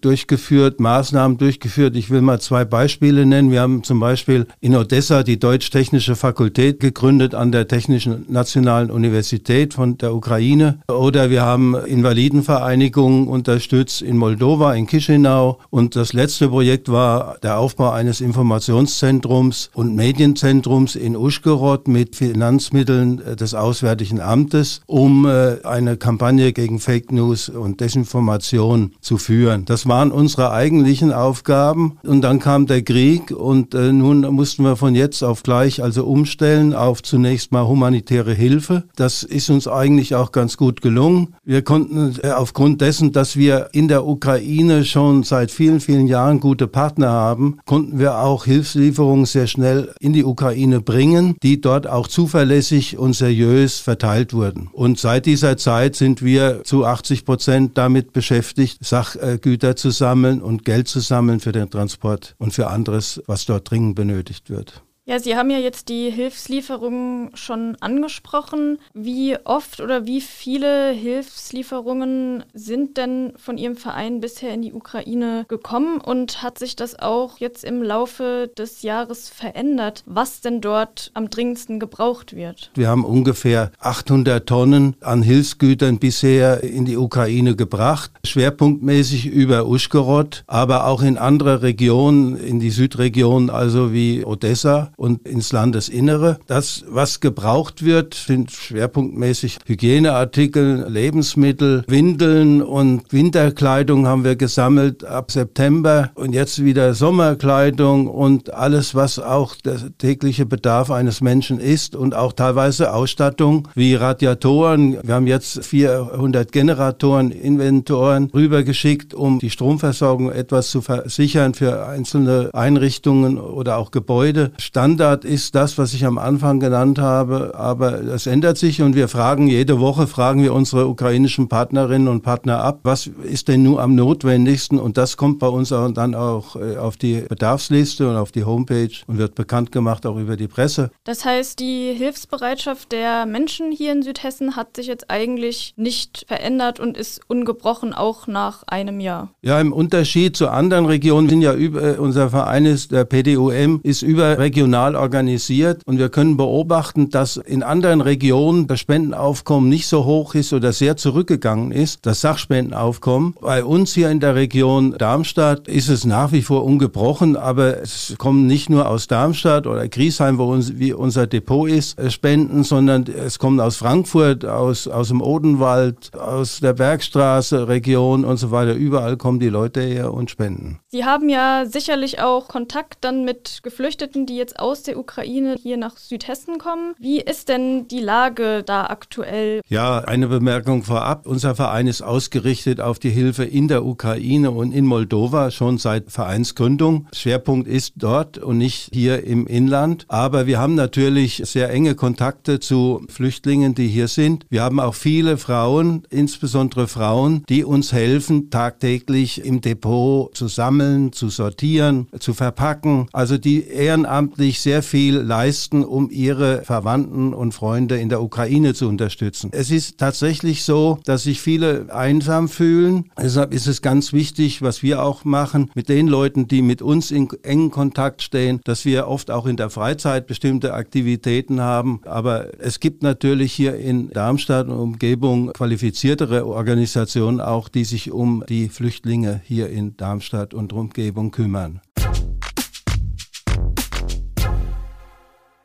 durchgeführt, 0.00 0.80
Maßnahmen 0.80 1.36
durchgeführt. 1.36 1.94
Ich 1.94 2.08
will 2.08 2.22
mal 2.22 2.40
zwei 2.40 2.64
Beispiele 2.64 3.26
nennen. 3.26 3.50
Wir 3.50 3.60
haben 3.60 3.84
zum 3.84 4.00
Beispiel 4.00 4.46
in 4.60 4.74
Odessa 4.74 5.24
die 5.24 5.38
Deutsch-Technische 5.38 6.16
Fakultät 6.16 6.80
gegründet 6.80 7.34
an 7.34 7.52
der 7.52 7.68
Technischen 7.68 8.24
Nationalen 8.28 8.90
Universität 8.90 9.74
von 9.74 9.98
der 9.98 10.14
Ukraine. 10.14 10.78
Oder 10.88 11.28
wir 11.28 11.42
haben 11.42 11.74
Invalidenvereinigungen 11.74 13.28
unterstützt 13.28 14.00
in 14.00 14.16
Moldova, 14.16 14.72
in 14.72 14.86
Chisinau. 14.86 15.60
Und 15.68 15.96
das 15.96 16.14
letzte 16.14 16.48
Projekt 16.48 16.90
war 16.90 17.36
der 17.42 17.58
Aufbau 17.58 17.90
eines 17.90 18.22
Informationszentrums 18.22 19.70
und 19.74 19.94
Medienzentrums 19.94 20.96
in 20.96 21.14
Uschgorod 21.14 21.88
mit 21.88 22.16
Finanzmitteln 22.16 23.36
des 23.36 23.52
Auswärtigen 23.52 24.20
Amtes 24.20 24.61
Landes, 24.62 24.80
um 24.86 25.26
äh, 25.26 25.56
eine 25.64 25.96
Kampagne 25.96 26.52
gegen 26.52 26.78
Fake 26.78 27.12
News 27.12 27.48
und 27.48 27.80
Desinformation 27.80 28.92
zu 29.00 29.18
führen. 29.18 29.64
Das 29.64 29.86
waren 29.86 30.12
unsere 30.12 30.52
eigentlichen 30.52 31.12
Aufgaben. 31.12 31.98
Und 32.04 32.22
dann 32.22 32.38
kam 32.38 32.66
der 32.66 32.82
Krieg 32.82 33.30
und 33.30 33.74
äh, 33.74 33.92
nun 33.92 34.20
mussten 34.34 34.64
wir 34.64 34.76
von 34.76 34.94
jetzt 34.94 35.22
auf 35.22 35.42
gleich 35.42 35.82
also 35.82 36.04
umstellen 36.04 36.74
auf 36.74 37.02
zunächst 37.02 37.52
mal 37.52 37.66
humanitäre 37.66 38.34
Hilfe. 38.34 38.84
Das 38.96 39.22
ist 39.22 39.50
uns 39.50 39.66
eigentlich 39.66 40.14
auch 40.14 40.32
ganz 40.32 40.56
gut 40.56 40.80
gelungen. 40.80 41.34
Wir 41.44 41.62
konnten 41.62 42.14
äh, 42.22 42.30
aufgrund 42.30 42.80
dessen, 42.80 43.12
dass 43.12 43.36
wir 43.36 43.70
in 43.72 43.88
der 43.88 44.06
Ukraine 44.06 44.84
schon 44.84 45.22
seit 45.24 45.50
vielen, 45.50 45.80
vielen 45.80 46.06
Jahren 46.06 46.40
gute 46.40 46.66
Partner 46.66 47.10
haben, 47.10 47.58
konnten 47.66 47.98
wir 47.98 48.18
auch 48.18 48.44
Hilfslieferungen 48.44 49.26
sehr 49.26 49.46
schnell 49.46 49.92
in 50.00 50.12
die 50.12 50.24
Ukraine 50.24 50.80
bringen, 50.80 51.36
die 51.42 51.60
dort 51.60 51.86
auch 51.86 52.06
zuverlässig 52.06 52.98
und 52.98 53.14
seriös 53.14 53.80
verteilt 53.80 54.32
wurden 54.32 54.51
werden. 54.52 54.68
Und 54.72 54.98
seit 54.98 55.26
dieser 55.26 55.56
Zeit 55.56 55.96
sind 55.96 56.22
wir 56.22 56.64
zu 56.64 56.84
80 56.84 57.24
Prozent 57.24 57.78
damit 57.78 58.12
beschäftigt, 58.12 58.84
Sachgüter 58.84 59.76
zu 59.76 59.90
sammeln 59.90 60.40
und 60.40 60.64
Geld 60.64 60.88
zu 60.88 61.00
sammeln 61.00 61.40
für 61.40 61.52
den 61.52 61.70
Transport 61.70 62.34
und 62.38 62.52
für 62.52 62.68
anderes, 62.68 63.22
was 63.26 63.44
dort 63.46 63.70
dringend 63.70 63.96
benötigt 63.96 64.50
wird. 64.50 64.82
Ja, 65.04 65.18
Sie 65.18 65.36
haben 65.36 65.50
ja 65.50 65.58
jetzt 65.58 65.88
die 65.88 66.10
Hilfslieferungen 66.10 67.30
schon 67.34 67.76
angesprochen. 67.80 68.78
Wie 68.94 69.36
oft 69.44 69.80
oder 69.80 70.06
wie 70.06 70.20
viele 70.20 70.90
Hilfslieferungen 70.90 72.44
sind 72.54 72.98
denn 72.98 73.32
von 73.36 73.58
Ihrem 73.58 73.74
Verein 73.74 74.20
bisher 74.20 74.54
in 74.54 74.62
die 74.62 74.72
Ukraine 74.72 75.44
gekommen 75.48 76.00
und 76.00 76.44
hat 76.44 76.56
sich 76.56 76.76
das 76.76 76.96
auch 77.00 77.38
jetzt 77.38 77.64
im 77.64 77.82
Laufe 77.82 78.52
des 78.56 78.82
Jahres 78.82 79.28
verändert, 79.28 80.04
was 80.06 80.40
denn 80.40 80.60
dort 80.60 81.10
am 81.14 81.30
dringendsten 81.30 81.80
gebraucht 81.80 82.36
wird? 82.36 82.70
Wir 82.74 82.86
haben 82.86 83.04
ungefähr 83.04 83.72
800 83.80 84.48
Tonnen 84.48 84.94
an 85.00 85.22
Hilfsgütern 85.22 85.98
bisher 85.98 86.62
in 86.62 86.84
die 86.84 86.96
Ukraine 86.96 87.56
gebracht, 87.56 88.12
schwerpunktmäßig 88.24 89.26
über 89.26 89.66
Uschgorod, 89.66 90.44
aber 90.46 90.86
auch 90.86 91.02
in 91.02 91.18
andere 91.18 91.62
Regionen, 91.62 92.36
in 92.36 92.60
die 92.60 92.70
Südregion, 92.70 93.50
also 93.50 93.92
wie 93.92 94.24
Odessa 94.24 94.91
und 94.96 95.26
ins 95.26 95.52
Landesinnere. 95.52 96.38
Das, 96.46 96.84
was 96.88 97.20
gebraucht 97.20 97.84
wird, 97.84 98.14
sind 98.14 98.50
schwerpunktmäßig 98.50 99.58
Hygieneartikel, 99.66 100.86
Lebensmittel, 100.88 101.84
Windeln 101.86 102.62
und 102.62 103.12
Winterkleidung 103.12 104.06
haben 104.06 104.24
wir 104.24 104.36
gesammelt 104.36 105.04
ab 105.04 105.30
September 105.30 106.10
und 106.14 106.32
jetzt 106.34 106.64
wieder 106.64 106.94
Sommerkleidung 106.94 108.06
und 108.06 108.52
alles, 108.52 108.94
was 108.94 109.18
auch 109.18 109.54
der 109.56 109.96
tägliche 109.98 110.46
Bedarf 110.46 110.90
eines 110.90 111.20
Menschen 111.20 111.58
ist 111.58 111.96
und 111.96 112.14
auch 112.14 112.32
teilweise 112.32 112.92
Ausstattung 112.92 113.68
wie 113.74 113.94
Radiatoren. 113.94 114.98
Wir 115.02 115.14
haben 115.14 115.26
jetzt 115.26 115.64
400 115.64 116.52
Generatoren, 116.52 117.30
Inventoren 117.30 118.30
rübergeschickt, 118.32 119.14
um 119.14 119.38
die 119.38 119.50
Stromversorgung 119.50 120.30
etwas 120.30 120.70
zu 120.70 120.80
versichern 120.80 121.54
für 121.54 121.86
einzelne 121.86 122.50
Einrichtungen 122.52 123.38
oder 123.38 123.78
auch 123.78 123.90
Gebäude. 123.90 124.52
Standard 124.82 125.24
ist 125.24 125.54
das, 125.54 125.78
was 125.78 125.94
ich 125.94 126.04
am 126.04 126.18
Anfang 126.18 126.58
genannt 126.58 126.98
habe, 126.98 127.54
aber 127.54 128.02
es 128.02 128.26
ändert 128.26 128.58
sich 128.58 128.82
und 128.82 128.96
wir 128.96 129.06
fragen 129.06 129.46
jede 129.46 129.78
Woche, 129.78 130.08
fragen 130.08 130.42
wir 130.42 130.52
unsere 130.52 130.88
ukrainischen 130.88 131.48
Partnerinnen 131.48 132.08
und 132.08 132.22
Partner 132.22 132.64
ab, 132.64 132.80
was 132.82 133.06
ist 133.22 133.46
denn 133.46 133.62
nun 133.62 133.78
am 133.78 133.94
notwendigsten 133.94 134.80
und 134.80 134.96
das 134.96 135.16
kommt 135.16 135.38
bei 135.38 135.46
uns 135.46 135.70
auch 135.70 135.88
dann 135.92 136.16
auch 136.16 136.56
äh, 136.56 136.78
auf 136.78 136.96
die 136.96 137.20
Bedarfsliste 137.28 138.10
und 138.10 138.16
auf 138.16 138.32
die 138.32 138.42
Homepage 138.42 138.90
und 139.06 139.18
wird 139.18 139.36
bekannt 139.36 139.70
gemacht 139.70 140.04
auch 140.04 140.16
über 140.16 140.36
die 140.36 140.48
Presse. 140.48 140.90
Das 141.04 141.24
heißt, 141.24 141.60
die 141.60 141.94
Hilfsbereitschaft 141.96 142.90
der 142.90 143.24
Menschen 143.24 143.70
hier 143.70 143.92
in 143.92 144.02
Südhessen 144.02 144.56
hat 144.56 144.74
sich 144.74 144.88
jetzt 144.88 145.12
eigentlich 145.12 145.74
nicht 145.76 146.24
verändert 146.26 146.80
und 146.80 146.96
ist 146.96 147.20
ungebrochen 147.28 147.92
auch 147.92 148.26
nach 148.26 148.64
einem 148.66 148.98
Jahr. 148.98 149.30
Ja, 149.42 149.60
im 149.60 149.72
Unterschied 149.72 150.36
zu 150.36 150.48
anderen 150.48 150.86
Regionen 150.86 151.28
sind 151.28 151.42
ja 151.42 151.54
über, 151.54 152.00
unser 152.00 152.30
Verein 152.30 152.66
ist, 152.66 152.90
der 152.90 153.04
PDUM, 153.04 153.78
ist 153.84 154.02
überregional 154.02 154.71
regional 154.72 154.96
organisiert 154.96 155.82
und 155.84 155.98
wir 155.98 156.08
können 156.08 156.38
beobachten, 156.38 157.10
dass 157.10 157.36
in 157.36 157.62
anderen 157.62 158.00
Regionen 158.00 158.66
das 158.66 158.80
Spendenaufkommen 158.80 159.68
nicht 159.68 159.86
so 159.86 160.06
hoch 160.06 160.34
ist 160.34 160.54
oder 160.54 160.72
sehr 160.72 160.96
zurückgegangen 160.96 161.72
ist, 161.72 162.06
das 162.06 162.22
Sachspendenaufkommen. 162.22 163.34
Bei 163.42 163.64
uns 163.64 163.92
hier 163.92 164.10
in 164.10 164.20
der 164.20 164.34
Region 164.34 164.96
Darmstadt 164.96 165.68
ist 165.68 165.88
es 165.88 166.06
nach 166.06 166.32
wie 166.32 166.40
vor 166.40 166.64
ungebrochen, 166.64 167.36
aber 167.36 167.82
es 167.82 168.14
kommen 168.16 168.46
nicht 168.46 168.70
nur 168.70 168.88
aus 168.88 169.08
Darmstadt 169.08 169.66
oder 169.66 169.86
Griesheim, 169.88 170.38
wo 170.38 170.50
uns, 170.50 170.78
wie 170.78 170.94
unser 170.94 171.26
Depot 171.26 171.68
ist, 171.68 171.98
äh, 171.98 172.10
Spenden, 172.10 172.64
sondern 172.64 173.04
es 173.04 173.38
kommen 173.38 173.60
aus 173.60 173.76
Frankfurt, 173.76 174.46
aus, 174.46 174.88
aus 174.88 175.08
dem 175.08 175.20
Odenwald, 175.20 176.16
aus 176.16 176.60
der 176.60 176.72
Bergstraße 176.72 177.68
Region 177.68 178.24
und 178.24 178.38
so 178.38 178.50
weiter. 178.50 178.72
Überall 178.72 179.18
kommen 179.18 179.38
die 179.38 179.50
Leute 179.50 179.82
her 179.82 180.14
und 180.14 180.30
spenden. 180.30 180.78
Sie 180.88 181.04
haben 181.04 181.28
ja 181.28 181.66
sicherlich 181.66 182.20
auch 182.20 182.48
Kontakt 182.48 182.98
dann 183.02 183.24
mit 183.24 183.60
Geflüchteten, 183.62 184.24
die 184.24 184.36
jetzt 184.36 184.61
aus 184.62 184.84
der 184.84 184.98
Ukraine 184.98 185.56
hier 185.60 185.76
nach 185.76 185.96
Südhessen 185.96 186.58
kommen. 186.58 186.94
Wie 186.98 187.20
ist 187.20 187.48
denn 187.48 187.88
die 187.88 188.00
Lage 188.00 188.62
da 188.62 188.86
aktuell? 188.86 189.60
Ja, 189.68 189.98
eine 189.98 190.28
Bemerkung 190.28 190.84
vorab. 190.84 191.26
Unser 191.26 191.54
Verein 191.54 191.88
ist 191.88 192.02
ausgerichtet 192.02 192.80
auf 192.80 192.98
die 192.98 193.10
Hilfe 193.10 193.44
in 193.44 193.68
der 193.68 193.84
Ukraine 193.84 194.52
und 194.52 194.72
in 194.72 194.86
Moldova 194.86 195.50
schon 195.50 195.78
seit 195.78 196.10
Vereinsgründung. 196.10 197.08
Schwerpunkt 197.12 197.66
ist 197.66 197.94
dort 197.96 198.38
und 198.38 198.58
nicht 198.58 198.90
hier 198.92 199.24
im 199.24 199.46
Inland. 199.46 200.06
Aber 200.08 200.46
wir 200.46 200.58
haben 200.58 200.76
natürlich 200.76 201.42
sehr 201.44 201.70
enge 201.70 201.94
Kontakte 201.94 202.60
zu 202.60 203.04
Flüchtlingen, 203.08 203.74
die 203.74 203.88
hier 203.88 204.08
sind. 204.08 204.46
Wir 204.48 204.62
haben 204.62 204.78
auch 204.78 204.94
viele 204.94 205.38
Frauen, 205.38 206.04
insbesondere 206.10 206.86
Frauen, 206.86 207.44
die 207.48 207.64
uns 207.64 207.92
helfen, 207.92 208.50
tagtäglich 208.50 209.44
im 209.44 209.60
Depot 209.60 210.34
zu 210.36 210.46
sammeln, 210.46 211.12
zu 211.12 211.28
sortieren, 211.28 212.06
zu 212.20 212.32
verpacken. 212.32 213.08
Also 213.12 213.38
die 213.38 213.66
ehrenamtlich 213.66 214.51
wirklich 214.52 214.60
sehr 214.60 214.82
viel 214.82 215.16
leisten, 215.16 215.82
um 215.82 216.10
ihre 216.10 216.62
Verwandten 216.62 217.32
und 217.32 217.52
Freunde 217.54 217.96
in 217.96 218.10
der 218.10 218.22
Ukraine 218.22 218.74
zu 218.74 218.86
unterstützen. 218.86 219.50
Es 219.54 219.70
ist 219.70 219.96
tatsächlich 219.96 220.64
so, 220.64 220.98
dass 221.06 221.22
sich 221.22 221.40
viele 221.40 221.86
einsam 221.94 222.50
fühlen. 222.50 223.10
Deshalb 223.18 223.54
ist 223.54 223.66
es 223.66 223.80
ganz 223.80 224.12
wichtig, 224.12 224.60
was 224.60 224.82
wir 224.82 225.02
auch 225.02 225.24
machen, 225.24 225.70
mit 225.74 225.88
den 225.88 226.06
Leuten, 226.06 226.48
die 226.48 226.60
mit 226.60 226.82
uns 226.82 227.10
in 227.10 227.28
engen 227.42 227.70
Kontakt 227.70 228.20
stehen, 228.20 228.60
dass 228.64 228.84
wir 228.84 229.08
oft 229.08 229.30
auch 229.30 229.46
in 229.46 229.56
der 229.56 229.70
Freizeit 229.70 230.26
bestimmte 230.26 230.74
Aktivitäten 230.74 231.60
haben. 231.62 232.00
Aber 232.04 232.48
es 232.60 232.78
gibt 232.78 233.02
natürlich 233.02 233.54
hier 233.54 233.76
in 233.76 234.10
Darmstadt 234.10 234.68
und 234.68 234.78
Umgebung 234.78 235.52
qualifiziertere 235.54 236.46
Organisationen 236.46 237.40
auch, 237.40 237.70
die 237.70 237.84
sich 237.84 238.10
um 238.10 238.44
die 238.46 238.68
Flüchtlinge 238.68 239.40
hier 239.44 239.70
in 239.70 239.96
Darmstadt 239.96 240.52
und 240.52 240.74
Umgebung 240.74 241.30
kümmern. 241.30 241.80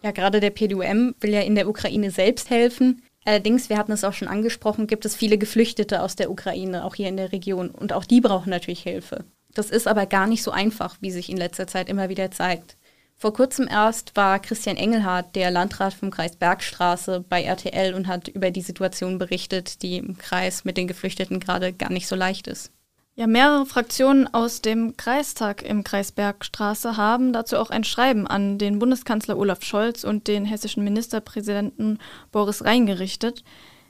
Ja, 0.03 0.11
gerade 0.11 0.39
der 0.39 0.51
PDUM 0.51 1.15
will 1.19 1.31
ja 1.31 1.41
in 1.41 1.55
der 1.55 1.67
Ukraine 1.67 2.11
selbst 2.11 2.49
helfen. 2.49 3.01
Allerdings, 3.25 3.69
wir 3.69 3.77
hatten 3.77 3.91
es 3.91 4.03
auch 4.03 4.13
schon 4.13 4.27
angesprochen, 4.27 4.87
gibt 4.87 5.05
es 5.05 5.15
viele 5.15 5.37
Geflüchtete 5.37 6.01
aus 6.01 6.15
der 6.15 6.31
Ukraine, 6.31 6.85
auch 6.85 6.95
hier 6.95 7.09
in 7.09 7.17
der 7.17 7.31
Region. 7.31 7.69
Und 7.69 7.91
auch 7.91 8.05
die 8.05 8.21
brauchen 8.21 8.49
natürlich 8.49 8.83
Hilfe. 8.83 9.25
Das 9.53 9.69
ist 9.69 9.87
aber 9.87 10.05
gar 10.05 10.27
nicht 10.27 10.43
so 10.43 10.51
einfach, 10.51 10.97
wie 11.01 11.11
sich 11.11 11.29
in 11.29 11.37
letzter 11.37 11.67
Zeit 11.67 11.89
immer 11.89 12.09
wieder 12.09 12.31
zeigt. 12.31 12.77
Vor 13.19 13.33
kurzem 13.33 13.67
erst 13.67 14.15
war 14.15 14.39
Christian 14.39 14.77
Engelhardt, 14.77 15.35
der 15.35 15.49
Landrat 15.49 15.95
vom 15.95 16.11
Kreis 16.11 16.35
Bergstraße, 16.35 17.25
bei 17.27 17.41
RTL 17.41 17.95
und 17.95 18.07
hat 18.07 18.27
über 18.27 18.51
die 18.51 18.61
Situation 18.61 19.17
berichtet, 19.17 19.81
die 19.81 19.97
im 19.97 20.17
Kreis 20.17 20.65
mit 20.65 20.77
den 20.77 20.87
Geflüchteten 20.87 21.39
gerade 21.39 21.73
gar 21.73 21.91
nicht 21.91 22.07
so 22.07 22.15
leicht 22.15 22.47
ist. 22.47 22.71
Ja, 23.19 23.25
mehrere 23.25 23.65
Fraktionen 23.65 24.31
aus 24.31 24.61
dem 24.61 24.95
Kreistag 24.95 25.63
im 25.63 25.83
Kreis 25.83 26.11
Bergstraße 26.11 26.97
haben 26.97 27.33
dazu 27.33 27.57
auch 27.57 27.71
ein 27.71 27.83
Schreiben 27.83 28.27
an 28.27 28.59
den 28.59 28.77
Bundeskanzler 28.77 29.39
Olaf 29.39 29.63
Scholz 29.63 30.03
und 30.03 30.27
den 30.27 30.45
hessischen 30.45 30.83
Ministerpräsidenten 30.83 31.97
Boris 32.31 32.63
Rhein 32.63 32.85
gerichtet. 32.85 33.43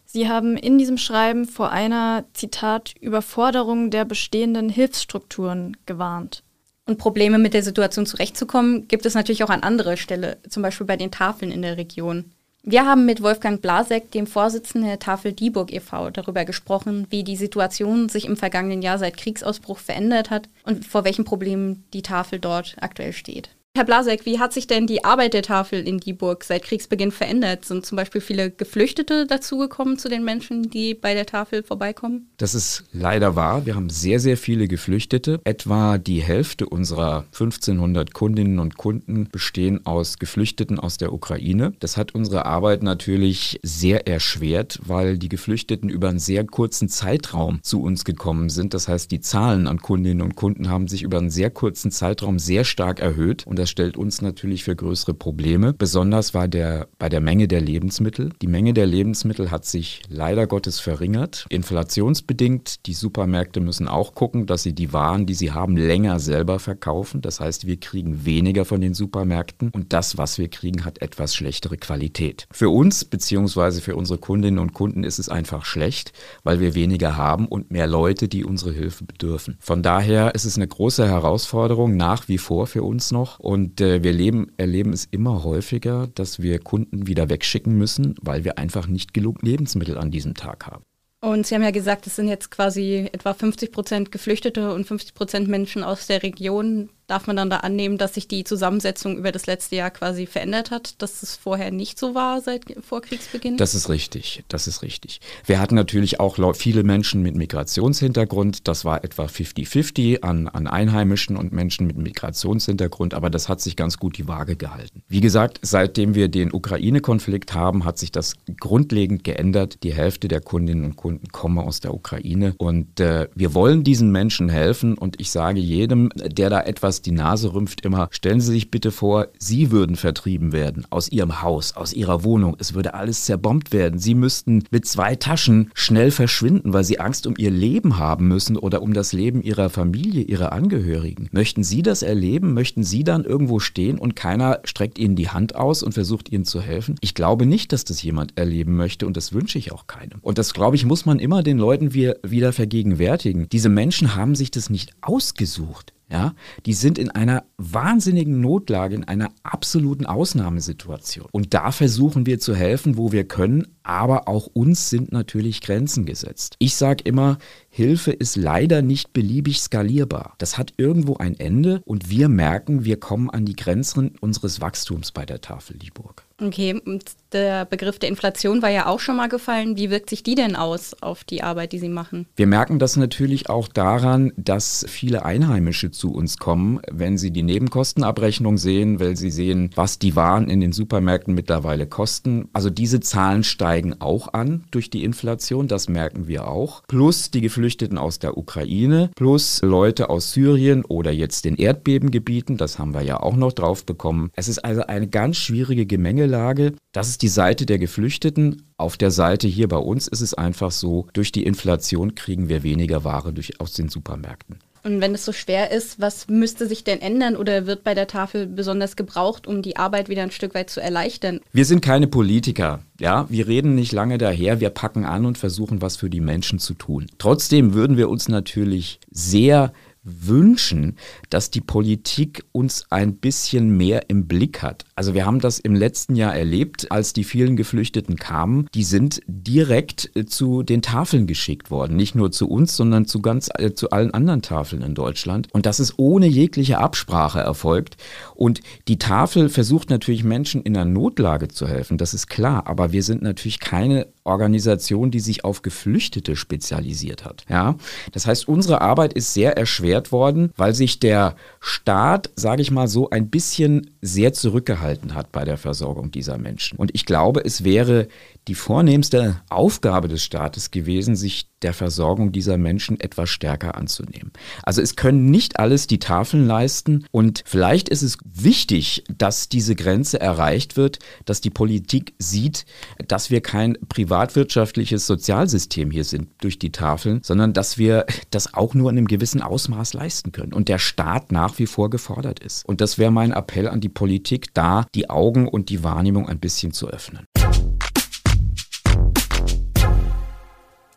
Sie 0.05 0.29
haben 0.29 0.55
in 0.55 0.77
diesem 0.77 0.97
Schreiben 0.97 1.43
vor 1.43 1.71
einer, 1.71 2.23
Zitat, 2.31 2.93
Überforderung 3.01 3.89
der 3.89 4.05
bestehenden 4.05 4.69
Hilfsstrukturen 4.69 5.75
gewarnt. 5.85 6.43
Und 6.85 6.97
Probleme 6.97 7.37
mit 7.37 7.53
der 7.53 7.63
Situation 7.63 8.05
zurechtzukommen, 8.05 8.87
gibt 8.87 9.05
es 9.05 9.13
natürlich 9.13 9.43
auch 9.43 9.49
an 9.49 9.61
anderer 9.61 9.97
Stelle, 9.97 10.37
zum 10.47 10.63
Beispiel 10.63 10.87
bei 10.87 10.95
den 10.95 11.11
Tafeln 11.11 11.51
in 11.51 11.63
der 11.63 11.75
Region. 11.75 12.31
Wir 12.69 12.85
haben 12.85 13.05
mit 13.05 13.23
Wolfgang 13.23 13.61
Blasek, 13.61 14.11
dem 14.11 14.27
Vorsitzenden 14.27 14.89
der 14.89 14.99
Tafel 14.99 15.31
Dieburg 15.31 15.71
e.V., 15.71 16.09
darüber 16.09 16.43
gesprochen, 16.43 17.07
wie 17.09 17.23
die 17.23 17.37
Situation 17.37 18.09
sich 18.09 18.25
im 18.25 18.35
vergangenen 18.35 18.81
Jahr 18.81 18.97
seit 18.97 19.15
Kriegsausbruch 19.15 19.77
verändert 19.77 20.29
hat 20.31 20.49
und 20.65 20.85
vor 20.85 21.05
welchen 21.05 21.23
Problemen 21.23 21.85
die 21.93 22.01
Tafel 22.01 22.39
dort 22.39 22.75
aktuell 22.81 23.13
steht. 23.13 23.51
Herr 23.77 23.85
Blasek, 23.85 24.25
wie 24.25 24.39
hat 24.39 24.53
sich 24.53 24.65
denn 24.65 24.87
die 24.87 25.03
Arbeit 25.03 25.35
der 25.35 25.43
Tafel 25.43 25.87
in 25.87 25.99
Dieburg 25.99 26.43
seit 26.43 26.63
Kriegsbeginn 26.63 27.11
verändert? 27.11 27.63
Sind 27.63 27.85
zum 27.85 27.95
Beispiel 27.95 28.21
viele 28.21 28.49
Geflüchtete 28.49 29.27
dazugekommen 29.27 29.99
zu 29.99 30.09
den 30.09 30.23
Menschen, 30.23 30.71
die 30.71 30.95
bei 30.95 31.13
der 31.13 31.27
Tafel 31.27 31.61
vorbeikommen? 31.61 32.27
Das 32.37 32.55
ist 32.55 32.85
leider 32.91 33.35
wahr. 33.35 33.67
Wir 33.67 33.75
haben 33.75 33.91
sehr, 33.91 34.19
sehr 34.19 34.35
viele 34.35 34.67
Geflüchtete. 34.67 35.41
Etwa 35.43 35.99
die 35.99 36.23
Hälfte 36.23 36.67
unserer 36.67 37.25
1500 37.33 38.15
Kundinnen 38.15 38.57
und 38.57 38.77
Kunden 38.77 39.29
bestehen 39.31 39.85
aus 39.85 40.17
Geflüchteten 40.17 40.79
aus 40.79 40.97
der 40.97 41.13
Ukraine. 41.13 41.73
Das 41.79 41.97
hat 41.97 42.15
unsere 42.15 42.47
Arbeit 42.47 42.81
natürlich 42.81 43.59
sehr 43.61 44.07
erschwert, 44.07 44.79
weil 44.87 45.19
die 45.19 45.29
Geflüchteten 45.29 45.89
über 45.89 46.09
einen 46.09 46.17
sehr 46.17 46.47
kurzen 46.47 46.89
Zeitraum 46.89 47.59
zu 47.61 47.83
uns 47.83 48.05
gekommen 48.05 48.49
sind. 48.49 48.73
Das 48.73 48.87
heißt, 48.87 49.11
die 49.11 49.21
Zahlen 49.21 49.67
an 49.67 49.83
Kundinnen 49.83 50.23
und 50.23 50.35
Kunden 50.35 50.67
haben 50.67 50.87
sich 50.87 51.03
über 51.03 51.19
einen 51.19 51.29
sehr 51.29 51.51
kurzen 51.51 51.91
Zeitraum 51.91 52.39
sehr 52.39 52.63
stark 52.63 52.99
erhöht. 52.99 53.45
Und 53.45 53.59
das 53.59 53.66
das 53.67 53.71
stellt 53.71 53.97
uns 53.97 54.21
natürlich 54.21 54.63
für 54.63 54.77
größere 54.77 55.13
Probleme. 55.13 55.73
Besonders 55.73 56.33
war 56.33 56.47
der 56.47 56.87
bei 56.99 57.09
der 57.09 57.19
Menge 57.19 57.49
der 57.49 57.59
Lebensmittel. 57.59 58.29
Die 58.41 58.47
Menge 58.47 58.73
der 58.73 58.85
Lebensmittel 58.85 59.51
hat 59.51 59.65
sich 59.65 60.03
leider 60.07 60.47
Gottes 60.47 60.79
verringert. 60.79 61.45
Inflationsbedingt. 61.49 62.85
Die 62.85 62.93
Supermärkte 62.93 63.59
müssen 63.59 63.89
auch 63.89 64.15
gucken, 64.15 64.45
dass 64.45 64.63
sie 64.63 64.71
die 64.71 64.93
Waren, 64.93 65.25
die 65.25 65.33
sie 65.33 65.51
haben, 65.51 65.75
länger 65.75 66.19
selber 66.21 66.59
verkaufen. 66.59 67.19
Das 67.19 67.41
heißt, 67.41 67.67
wir 67.67 67.77
kriegen 67.77 68.25
weniger 68.25 68.63
von 68.63 68.79
den 68.79 68.93
Supermärkten 68.93 69.69
und 69.71 69.91
das, 69.91 70.17
was 70.17 70.37
wir 70.37 70.47
kriegen, 70.47 70.85
hat 70.85 71.01
etwas 71.01 71.35
schlechtere 71.35 71.75
Qualität. 71.75 72.47
Für 72.53 72.69
uns 72.69 73.03
bzw. 73.03 73.81
für 73.81 73.97
unsere 73.97 74.17
Kundinnen 74.17 74.59
und 74.59 74.71
Kunden 74.71 75.03
ist 75.03 75.19
es 75.19 75.27
einfach 75.27 75.65
schlecht, 75.65 76.13
weil 76.45 76.61
wir 76.61 76.73
weniger 76.73 77.17
haben 77.17 77.49
und 77.49 77.69
mehr 77.69 77.87
Leute, 77.87 78.29
die 78.29 78.45
unsere 78.45 78.71
Hilfe 78.71 79.03
bedürfen. 79.03 79.57
Von 79.59 79.83
daher 79.83 80.35
ist 80.35 80.45
es 80.45 80.55
eine 80.55 80.69
große 80.69 81.05
Herausforderung 81.05 81.97
nach 81.97 82.29
wie 82.29 82.37
vor 82.37 82.65
für 82.67 82.83
uns 82.83 83.11
noch. 83.11 83.39
Und 83.39 83.56
und 83.57 83.81
äh, 83.81 84.03
wir 84.03 84.13
leben, 84.13 84.51
erleben 84.57 84.93
es 84.93 85.05
immer 85.05 85.43
häufiger, 85.43 86.07
dass 86.13 86.43
wir 86.43 86.59
Kunden 86.59 87.07
wieder 87.07 87.27
wegschicken 87.27 87.75
müssen, 87.75 88.13
weil 88.21 88.43
wir 88.45 88.59
einfach 88.59 88.85
nicht 88.85 89.15
genug 89.15 89.41
Lebensmittel 89.41 89.97
an 89.97 90.11
diesem 90.11 90.35
Tag 90.35 90.67
haben. 90.67 90.83
Und 91.21 91.47
Sie 91.47 91.55
haben 91.55 91.63
ja 91.63 91.71
gesagt, 91.71 92.05
es 92.05 92.15
sind 92.15 92.27
jetzt 92.27 92.51
quasi 92.51 93.09
etwa 93.11 93.33
50 93.33 93.71
Prozent 93.71 94.11
Geflüchtete 94.11 94.71
und 94.71 94.85
50 94.85 95.15
Prozent 95.15 95.47
Menschen 95.47 95.83
aus 95.83 96.05
der 96.05 96.21
Region. 96.21 96.89
Darf 97.07 97.25
man 97.25 97.37
dann 97.37 97.49
da 97.49 97.57
annehmen, 97.57 97.97
dass 97.97 98.15
sich 98.15 98.27
die 98.27 98.43
Zusammensetzung 98.43 99.17
über 99.17 99.31
das 99.31 99.45
letzte 99.45 99.77
Jahr 99.77 99.91
quasi 99.91 100.25
verändert 100.25 100.71
hat, 100.71 101.01
dass 101.01 101.23
es 101.23 101.37
vorher 101.37 101.71
nicht 101.71 101.97
so 101.97 102.15
war 102.15 102.41
seit 102.41 102.65
Vorkriegsbeginn? 102.81 103.55
Das 103.55 103.75
ist 103.75 103.87
richtig, 103.87 104.43
das 104.49 104.67
ist 104.67 104.81
richtig. 104.81 105.21
Wir 105.45 105.61
hatten 105.61 105.75
natürlich 105.75 106.19
auch 106.19 106.37
viele 106.53 106.83
Menschen 106.83 107.21
mit 107.21 107.33
Migrationshintergrund. 107.35 108.67
Das 108.67 108.83
war 108.83 109.05
etwa 109.05 109.23
50-50 109.23 110.23
an, 110.23 110.49
an 110.49 110.67
Einheimischen 110.67 111.37
und 111.37 111.53
Menschen 111.53 111.87
mit 111.87 111.97
Migrationshintergrund, 111.97 113.13
aber 113.13 113.29
das 113.29 113.47
hat 113.47 113.61
sich 113.61 113.77
ganz 113.77 113.99
gut 113.99 114.17
die 114.17 114.27
Waage 114.27 114.57
gehalten. 114.57 115.01
Wie 115.07 115.21
gesagt, 115.21 115.59
seitdem 115.61 116.13
wir 116.13 116.27
den 116.27 116.51
Ukraine-Konflikt 116.51 117.53
haben, 117.53 117.85
hat 117.85 117.97
sich 117.97 118.11
das 118.11 118.33
grundlegend 118.59 119.23
geändert. 119.23 119.81
Die 119.83 119.93
Hälfte 119.93 120.27
der 120.27 120.41
Kundinnen 120.41 120.83
und 120.83 120.97
Kunden 120.97 121.29
kommen 121.29 121.59
aus 121.59 121.79
der 121.79 121.93
Ukraine 121.93 122.53
und 122.57 122.99
äh, 122.99 123.29
wir 123.33 123.53
wollen 123.53 123.85
diesen 123.85 124.11
Menschen 124.11 124.49
helfen 124.49 124.97
und 124.97 125.21
ich 125.21 125.31
sage 125.31 125.61
jedem, 125.61 126.09
der 126.13 126.49
da 126.49 126.59
etwas 126.59 126.96
was 126.97 127.03
die 127.03 127.11
Nase 127.11 127.53
rümpft 127.53 127.85
immer, 127.85 128.07
stellen 128.09 128.41
Sie 128.41 128.51
sich 128.51 128.71
bitte 128.71 128.91
vor, 128.91 129.27
Sie 129.37 129.69
würden 129.69 129.95
vertrieben 129.95 130.51
werden 130.51 130.87
aus 130.89 131.09
Ihrem 131.09 131.43
Haus, 131.43 131.77
aus 131.77 131.93
Ihrer 131.93 132.23
Wohnung. 132.23 132.55
Es 132.57 132.73
würde 132.73 132.95
alles 132.95 133.25
zerbombt 133.25 133.71
werden. 133.71 133.99
Sie 133.99 134.15
müssten 134.15 134.63
mit 134.71 134.87
zwei 134.87 135.15
Taschen 135.15 135.69
schnell 135.75 136.09
verschwinden, 136.09 136.73
weil 136.73 136.83
Sie 136.83 136.99
Angst 136.99 137.27
um 137.27 137.35
Ihr 137.37 137.51
Leben 137.51 137.99
haben 137.99 138.27
müssen 138.27 138.57
oder 138.57 138.81
um 138.81 138.93
das 138.93 139.13
Leben 139.13 139.43
Ihrer 139.43 139.69
Familie, 139.69 140.23
Ihrer 140.23 140.53
Angehörigen. 140.53 141.29
Möchten 141.31 141.63
Sie 141.63 141.83
das 141.83 142.01
erleben? 142.01 142.55
Möchten 142.55 142.83
Sie 142.83 143.03
dann 143.03 143.25
irgendwo 143.25 143.59
stehen 143.59 143.99
und 143.99 144.15
keiner 144.15 144.59
streckt 144.63 144.97
Ihnen 144.97 145.15
die 145.15 145.29
Hand 145.29 145.55
aus 145.55 145.83
und 145.83 145.91
versucht 145.91 146.31
Ihnen 146.31 146.45
zu 146.45 146.61
helfen? 146.61 146.95
Ich 147.01 147.13
glaube 147.13 147.45
nicht, 147.45 147.73
dass 147.73 147.85
das 147.85 148.01
jemand 148.01 148.35
erleben 148.39 148.75
möchte 148.75 149.05
und 149.05 149.15
das 149.15 149.33
wünsche 149.33 149.59
ich 149.59 149.71
auch 149.71 149.85
keinem. 149.85 150.17
Und 150.23 150.39
das, 150.39 150.55
glaube 150.55 150.75
ich, 150.77 150.85
muss 150.85 151.05
man 151.05 151.19
immer 151.19 151.43
den 151.43 151.59
Leuten 151.59 151.93
wieder 151.93 152.53
vergegenwärtigen. 152.53 153.47
Diese 153.49 153.69
Menschen 153.69 154.15
haben 154.15 154.33
sich 154.33 154.49
das 154.49 154.71
nicht 154.71 154.93
ausgesucht. 155.01 155.93
Ja, 156.09 156.35
die 156.65 156.73
sind 156.73 156.97
in 156.97 157.11
einer 157.11 157.43
wahnsinnigen 157.57 158.39
Notlage, 158.39 158.95
in 158.95 159.03
einer 159.03 159.29
absoluten 159.43 160.05
Ausnahmesituation. 160.05 161.27
Und 161.31 161.53
da 161.53 161.73
versuchen 161.73 162.25
wir 162.25 162.39
zu 162.39 162.55
helfen, 162.55 162.95
wo 162.95 163.11
wir 163.11 163.27
können, 163.27 163.67
aber 163.83 164.29
auch 164.29 164.47
uns 164.47 164.89
sind 164.89 165.11
natürlich 165.11 165.59
Grenzen 165.59 166.05
gesetzt. 166.05 166.55
Ich 166.59 166.75
sage 166.75 167.03
immer, 167.03 167.39
Hilfe 167.69 168.11
ist 168.11 168.37
leider 168.37 168.81
nicht 168.81 169.11
beliebig 169.11 169.59
skalierbar. 169.59 170.35
Das 170.37 170.57
hat 170.57 170.73
irgendwo 170.77 171.17
ein 171.17 171.37
Ende 171.39 171.81
und 171.83 172.09
wir 172.09 172.29
merken, 172.29 172.85
wir 172.85 172.99
kommen 172.99 173.29
an 173.29 173.45
die 173.45 173.55
Grenzen 173.55 174.15
unseres 174.21 174.61
Wachstums 174.61 175.11
bei 175.11 175.25
der 175.25 175.41
Tafel 175.41 175.77
Lieburg. 175.77 176.25
Okay, 176.41 176.79
und 176.85 177.03
der 177.31 177.65
Begriff 177.65 177.99
der 177.99 178.09
Inflation 178.09 178.61
war 178.61 178.69
ja 178.69 178.87
auch 178.87 178.99
schon 178.99 179.15
mal 179.15 179.29
gefallen. 179.29 179.77
Wie 179.77 179.89
wirkt 179.89 180.09
sich 180.09 180.23
die 180.23 180.35
denn 180.35 180.55
aus 180.55 180.95
auf 181.01 181.23
die 181.23 181.43
Arbeit, 181.43 181.71
die 181.71 181.79
Sie 181.79 181.89
machen? 181.89 182.25
Wir 182.35 182.47
merken 182.47 182.79
das 182.79 182.95
natürlich 182.95 183.49
auch 183.49 183.67
daran, 183.67 184.33
dass 184.35 184.85
viele 184.87 185.25
Einheimische 185.25 185.91
zu 185.91 186.13
uns 186.13 186.37
kommen, 186.37 186.79
wenn 186.91 187.17
sie 187.17 187.31
die 187.31 187.43
Nebenkostenabrechnung 187.43 188.57
sehen, 188.57 188.99
weil 188.99 189.15
sie 189.15 189.31
sehen, 189.31 189.69
was 189.75 189.99
die 189.99 190.15
Waren 190.15 190.49
in 190.49 190.59
den 190.59 190.71
Supermärkten 190.71 191.33
mittlerweile 191.33 191.87
kosten. 191.87 192.49
Also 192.53 192.69
diese 192.69 192.99
Zahlen 192.99 193.43
steigen 193.43 194.01
auch 194.01 194.33
an 194.33 194.63
durch 194.71 194.89
die 194.89 195.03
Inflation, 195.03 195.67
das 195.67 195.89
merken 195.89 196.27
wir 196.27 196.47
auch. 196.47 196.83
Plus 196.87 197.31
die 197.31 197.41
Geflüchteten 197.41 197.97
aus 197.97 198.19
der 198.19 198.37
Ukraine, 198.37 199.11
plus 199.15 199.61
Leute 199.61 200.09
aus 200.09 200.33
Syrien 200.33 200.83
oder 200.85 201.11
jetzt 201.11 201.45
den 201.45 201.55
Erdbebengebieten, 201.55 202.57
das 202.57 202.79
haben 202.79 202.93
wir 202.93 203.01
ja 203.01 203.19
auch 203.21 203.35
noch 203.35 203.53
drauf 203.53 203.85
bekommen. 203.85 204.31
Es 204.33 204.47
ist 204.47 204.59
also 204.59 204.83
eine 204.83 205.07
ganz 205.07 205.37
schwierige 205.37 205.85
Gemenge 205.85 206.07
Gemengelage. 206.07 206.73
Das 206.93 207.09
ist 207.09 207.16
die 207.17 207.27
Seite 207.27 207.65
der 207.65 207.79
Geflüchteten. 207.79 208.63
Auf 208.77 208.97
der 208.97 209.11
Seite 209.11 209.47
hier 209.47 209.67
bei 209.67 209.77
uns 209.77 210.07
ist 210.07 210.21
es 210.21 210.33
einfach 210.33 210.71
so, 210.71 211.07
durch 211.13 211.31
die 211.31 211.43
Inflation 211.43 212.15
kriegen 212.15 212.49
wir 212.49 212.63
weniger 212.63 213.03
Ware 213.03 213.33
durch, 213.33 213.59
aus 213.59 213.73
den 213.73 213.89
Supermärkten. 213.89 214.59
Und 214.87 215.01
wenn 215.01 215.13
es 215.13 215.25
so 215.25 215.33
schwer 215.33 215.71
ist, 215.71 215.99
was 215.99 216.29
müsste 216.29 216.65
sich 216.65 216.85
denn 216.85 217.01
ändern 217.01 217.35
oder 217.35 217.67
wird 217.67 217.83
bei 217.83 217.93
der 217.93 218.07
Tafel 218.07 218.47
besonders 218.47 218.95
gebraucht, 218.95 219.45
um 219.45 219.61
die 219.61 219.75
Arbeit 219.75 220.07
wieder 220.07 220.23
ein 220.23 220.31
Stück 220.31 220.55
weit 220.55 220.69
zu 220.69 220.79
erleichtern? 220.79 221.41
Wir 221.51 221.65
sind 221.65 221.81
keine 221.81 222.07
Politiker. 222.07 222.79
Ja, 222.97 223.25
wir 223.29 223.47
reden 223.47 223.75
nicht 223.75 223.91
lange 223.91 224.17
daher, 224.17 224.61
wir 224.61 224.69
packen 224.69 225.03
an 225.03 225.25
und 225.25 225.37
versuchen 225.37 225.81
was 225.81 225.97
für 225.97 226.09
die 226.09 226.21
Menschen 226.21 226.59
zu 226.59 226.73
tun. 226.73 227.07
Trotzdem 227.17 227.73
würden 227.73 227.97
wir 227.97 228.07
uns 228.07 228.29
natürlich 228.29 229.01
sehr 229.11 229.73
wünschen, 230.07 230.95
dass 231.29 231.51
die 231.51 231.61
Politik 231.61 232.45
uns 232.51 232.85
ein 232.89 233.15
bisschen 233.15 233.75
mehr 233.75 234.09
im 234.09 234.27
Blick 234.27 234.63
hat. 234.63 234.85
Also 234.95 235.13
wir 235.13 235.25
haben 235.25 235.39
das 235.39 235.59
im 235.59 235.75
letzten 235.75 236.15
Jahr 236.15 236.35
erlebt, 236.35 236.91
als 236.91 237.13
die 237.13 237.23
vielen 237.23 237.55
Geflüchteten 237.55 238.15
kamen. 238.15 238.67
Die 238.73 238.83
sind 238.83 239.21
direkt 239.27 240.09
äh, 240.15 240.25
zu 240.25 240.63
den 240.63 240.81
Tafeln 240.81 241.27
geschickt 241.27 241.69
worden. 241.69 241.95
Nicht 241.95 242.15
nur 242.15 242.31
zu 242.31 242.49
uns, 242.49 242.75
sondern 242.75 243.05
zu 243.05 243.21
ganz, 243.21 243.49
äh, 243.55 243.73
zu 243.73 243.89
allen 243.91 244.13
anderen 244.13 244.41
Tafeln 244.41 244.81
in 244.81 244.95
Deutschland. 244.95 245.49
Und 245.51 245.65
das 245.65 245.79
ist 245.79 245.95
ohne 245.97 246.27
jegliche 246.27 246.79
Absprache 246.79 247.39
erfolgt. 247.39 247.97
Und 248.35 248.61
die 248.87 248.97
Tafel 248.97 249.49
versucht 249.49 249.89
natürlich 249.89 250.23
Menschen 250.23 250.61
in 250.61 250.75
einer 250.75 250.85
Notlage 250.85 251.49
zu 251.49 251.67
helfen. 251.67 251.97
Das 251.97 252.13
ist 252.13 252.27
klar. 252.27 252.67
Aber 252.67 252.91
wir 252.91 253.03
sind 253.03 253.21
natürlich 253.21 253.59
keine 253.59 254.07
Organisation, 254.27 255.11
die 255.11 255.19
sich 255.19 255.43
auf 255.43 255.61
Geflüchtete 255.61 256.35
spezialisiert 256.35 257.25
hat. 257.25 257.45
Ja, 257.49 257.75
das 258.11 258.27
heißt, 258.27 258.47
unsere 258.47 258.81
Arbeit 258.81 259.13
ist 259.13 259.33
sehr 259.33 259.57
erschwert 259.57 260.11
worden, 260.11 260.51
weil 260.55 260.73
sich 260.73 260.99
der 260.99 261.35
Staat, 261.59 262.29
sage 262.35 262.61
ich 262.61 262.71
mal 262.71 262.87
so, 262.87 263.09
ein 263.09 263.29
bisschen 263.29 263.91
sehr 264.01 264.33
zurückgehalten 264.33 265.15
hat 265.15 265.31
bei 265.31 265.45
der 265.45 265.57
Versorgung 265.57 266.11
dieser 266.11 266.37
Menschen. 266.37 266.77
Und 266.77 266.91
ich 266.93 267.05
glaube, 267.05 267.43
es 267.43 267.63
wäre 267.63 268.07
die 268.47 268.55
vornehmste 268.55 269.41
Aufgabe 269.49 270.07
des 270.07 270.23
Staates 270.23 270.71
gewesen, 270.71 271.15
sich 271.15 271.49
der 271.61 271.73
Versorgung 271.73 272.31
dieser 272.31 272.57
Menschen 272.57 272.99
etwas 272.99 273.29
stärker 273.29 273.75
anzunehmen. 273.75 274.31
Also 274.63 274.81
es 274.81 274.95
können 274.95 275.31
nicht 275.31 275.59
alles 275.59 275.87
die 275.87 275.99
Tafeln 275.99 276.45
leisten 276.45 277.05
und 277.11 277.43
vielleicht 277.45 277.89
ist 277.89 278.03
es 278.03 278.17
wichtig, 278.23 279.03
dass 279.15 279.49
diese 279.49 279.75
Grenze 279.75 280.19
erreicht 280.19 280.77
wird, 280.77 280.99
dass 281.25 281.41
die 281.41 281.49
Politik 281.49 282.13
sieht, 282.19 282.65
dass 283.07 283.31
wir 283.31 283.41
kein 283.41 283.77
Privat 283.89 284.16
privatwirtschaftliches 284.17 285.05
Sozialsystem 285.05 285.91
hier 285.91 286.03
sind 286.03 286.29
durch 286.41 286.57
die 286.57 286.71
Tafeln, 286.71 287.19
sondern 287.21 287.53
dass 287.53 287.77
wir 287.77 288.07
das 288.31 288.55
auch 288.55 288.73
nur 288.73 288.89
in 288.89 288.97
einem 288.97 289.07
gewissen 289.07 289.43
Ausmaß 289.43 289.93
leisten 289.93 290.31
können 290.31 290.53
und 290.53 290.69
der 290.69 290.79
Staat 290.79 291.31
nach 291.31 291.59
wie 291.59 291.67
vor 291.67 291.91
gefordert 291.91 292.39
ist. 292.39 292.65
Und 292.65 292.81
das 292.81 292.97
wäre 292.97 293.11
mein 293.11 293.31
Appell 293.31 293.67
an 293.67 293.79
die 293.79 293.89
Politik, 293.89 294.55
da 294.55 294.87
die 294.95 295.11
Augen 295.11 295.47
und 295.47 295.69
die 295.69 295.83
Wahrnehmung 295.83 296.27
ein 296.27 296.39
bisschen 296.39 296.71
zu 296.71 296.87
öffnen. 296.87 297.25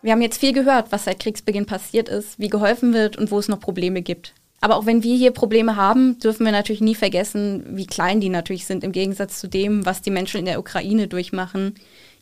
Wir 0.01 0.13
haben 0.13 0.23
jetzt 0.23 0.41
viel 0.41 0.55
gehört, 0.55 0.91
was 0.91 1.05
seit 1.05 1.21
Kriegsbeginn 1.21 1.67
passiert 1.67 2.09
ist, 2.09 2.39
wie 2.39 2.49
geholfen 2.49 2.95
wird 2.95 3.19
und 3.19 3.31
wo 3.31 3.39
es 3.39 3.49
noch 3.49 3.61
Probleme 3.61 4.01
gibt. 4.01 4.33
Aber 4.63 4.77
auch 4.77 4.87
wenn 4.87 5.03
wir 5.03 5.17
hier 5.17 5.31
Probleme 5.31 5.77
haben, 5.77 6.19
dürfen 6.21 6.45
wir 6.45 6.53
natürlich 6.53 6.81
nie 6.81 6.95
vergessen, 6.95 7.65
wie 7.77 7.87
klein 7.87 8.21
die 8.21 8.31
natürlich 8.31 8.65
sind 8.65 8.83
im 8.83 8.93
Gegensatz 8.93 9.41
zu 9.41 9.47
dem, 9.47 9.85
was 9.85 10.01
die 10.01 10.11
Menschen 10.11 10.39
in 10.39 10.47
der 10.47 10.59
Ukraine 10.59 11.07
durchmachen, 11.07 11.75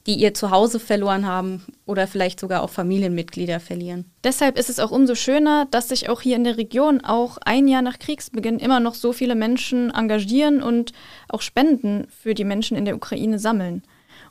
die 0.07 0.15
ihr 0.15 0.35
Zuhause 0.35 0.81
verloren 0.81 1.27
haben 1.27 1.65
oder 1.87 2.07
vielleicht 2.07 2.41
sogar 2.41 2.63
auch 2.63 2.71
Familienmitglieder 2.71 3.61
verlieren. 3.61 4.07
Deshalb 4.25 4.59
ist 4.59 4.71
es 4.71 4.81
auch 4.81 4.91
umso 4.91 5.15
schöner, 5.15 5.67
dass 5.71 5.89
sich 5.89 6.09
auch 6.09 6.21
hier 6.21 6.37
in 6.37 6.45
der 6.45 6.57
Region 6.57 7.03
auch 7.03 7.39
ein 7.45 7.69
Jahr 7.69 7.83
nach 7.83 7.99
Kriegsbeginn 7.99 8.59
immer 8.59 8.81
noch 8.81 8.95
so 8.95 9.13
viele 9.13 9.35
Menschen 9.35 9.91
engagieren 9.91 10.63
und 10.63 10.93
auch 11.29 11.43
Spenden 11.43 12.07
für 12.11 12.35
die 12.35 12.45
Menschen 12.45 12.77
in 12.77 12.85
der 12.85 12.97
Ukraine 12.97 13.39
sammeln. 13.39 13.83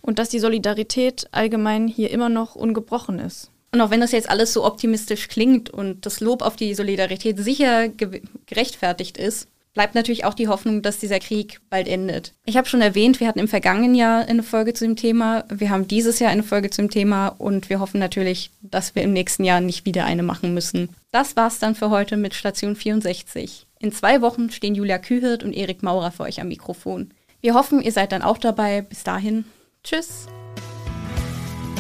Und 0.01 0.19
dass 0.19 0.29
die 0.29 0.39
Solidarität 0.39 1.27
allgemein 1.31 1.87
hier 1.87 2.11
immer 2.11 2.29
noch 2.29 2.55
ungebrochen 2.55 3.19
ist. 3.19 3.51
Und 3.71 3.81
auch 3.81 3.89
wenn 3.89 3.99
das 3.99 4.11
jetzt 4.11 4.29
alles 4.29 4.53
so 4.53 4.65
optimistisch 4.65 5.27
klingt 5.27 5.69
und 5.69 6.05
das 6.05 6.19
Lob 6.21 6.41
auf 6.41 6.55
die 6.55 6.73
Solidarität 6.73 7.37
sicher 7.37 7.89
ge 7.89 8.21
gerechtfertigt 8.45 9.17
ist, 9.17 9.49
bleibt 9.73 9.95
natürlich 9.95 10.25
auch 10.25 10.33
die 10.33 10.47
Hoffnung, 10.47 10.81
dass 10.81 10.99
dieser 10.99 11.19
Krieg 11.19 11.59
bald 11.69 11.87
endet. 11.87 12.33
Ich 12.45 12.57
habe 12.57 12.67
schon 12.67 12.81
erwähnt, 12.81 13.19
wir 13.19 13.27
hatten 13.27 13.39
im 13.39 13.47
vergangenen 13.47 13.95
Jahr 13.95 14.27
eine 14.27 14.43
Folge 14.43 14.73
zu 14.73 14.85
dem 14.85 14.95
Thema, 14.95 15.45
wir 15.49 15.69
haben 15.69 15.87
dieses 15.87 16.19
Jahr 16.19 16.31
eine 16.31 16.43
Folge 16.43 16.69
zu 16.69 16.81
dem 16.81 16.89
Thema 16.89 17.27
und 17.27 17.69
wir 17.69 17.79
hoffen 17.79 17.99
natürlich, 17.99 18.51
dass 18.61 18.95
wir 18.95 19.03
im 19.03 19.13
nächsten 19.13 19.43
Jahr 19.43 19.61
nicht 19.61 19.85
wieder 19.85 20.05
eine 20.05 20.23
machen 20.23 20.53
müssen. 20.53 20.89
Das 21.11 21.35
war's 21.35 21.59
dann 21.59 21.75
für 21.75 21.89
heute 21.89 22.17
mit 22.17 22.33
Station 22.33 22.75
64. 22.75 23.67
In 23.79 23.91
zwei 23.91 24.21
Wochen 24.21 24.49
stehen 24.49 24.75
Julia 24.75 24.97
Kühirt 24.97 25.43
und 25.43 25.53
Erik 25.53 25.83
Maurer 25.83 26.11
für 26.11 26.23
euch 26.23 26.41
am 26.41 26.47
Mikrofon. 26.47 27.11
Wir 27.41 27.53
hoffen, 27.53 27.81
ihr 27.81 27.91
seid 27.91 28.11
dann 28.11 28.23
auch 28.23 28.39
dabei. 28.39 28.81
Bis 28.81 29.03
dahin, 29.03 29.45
tschüss. 29.83 30.25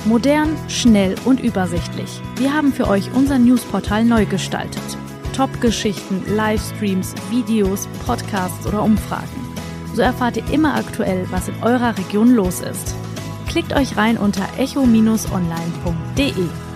Modern, 0.05 0.55
schnell 0.69 1.15
und 1.25 1.39
übersichtlich. 1.39 2.21
Wir 2.37 2.53
haben 2.53 2.71
für 2.71 2.87
euch 2.87 3.11
unser 3.13 3.39
Newsportal 3.39 4.05
neu 4.05 4.25
gestaltet. 4.25 4.97
Top-Geschichten, 5.37 6.23
Livestreams, 6.35 7.13
Videos, 7.29 7.87
Podcasts 8.07 8.65
oder 8.65 8.81
Umfragen. 8.81 9.53
So 9.93 10.01
erfahrt 10.01 10.37
ihr 10.37 10.51
immer 10.51 10.73
aktuell, 10.73 11.27
was 11.29 11.47
in 11.47 11.53
eurer 11.61 11.95
Region 11.95 12.33
los 12.33 12.61
ist. 12.61 12.95
Klickt 13.47 13.73
euch 13.73 13.97
rein 13.97 14.17
unter 14.17 14.41
echo-online.de. 14.57 16.66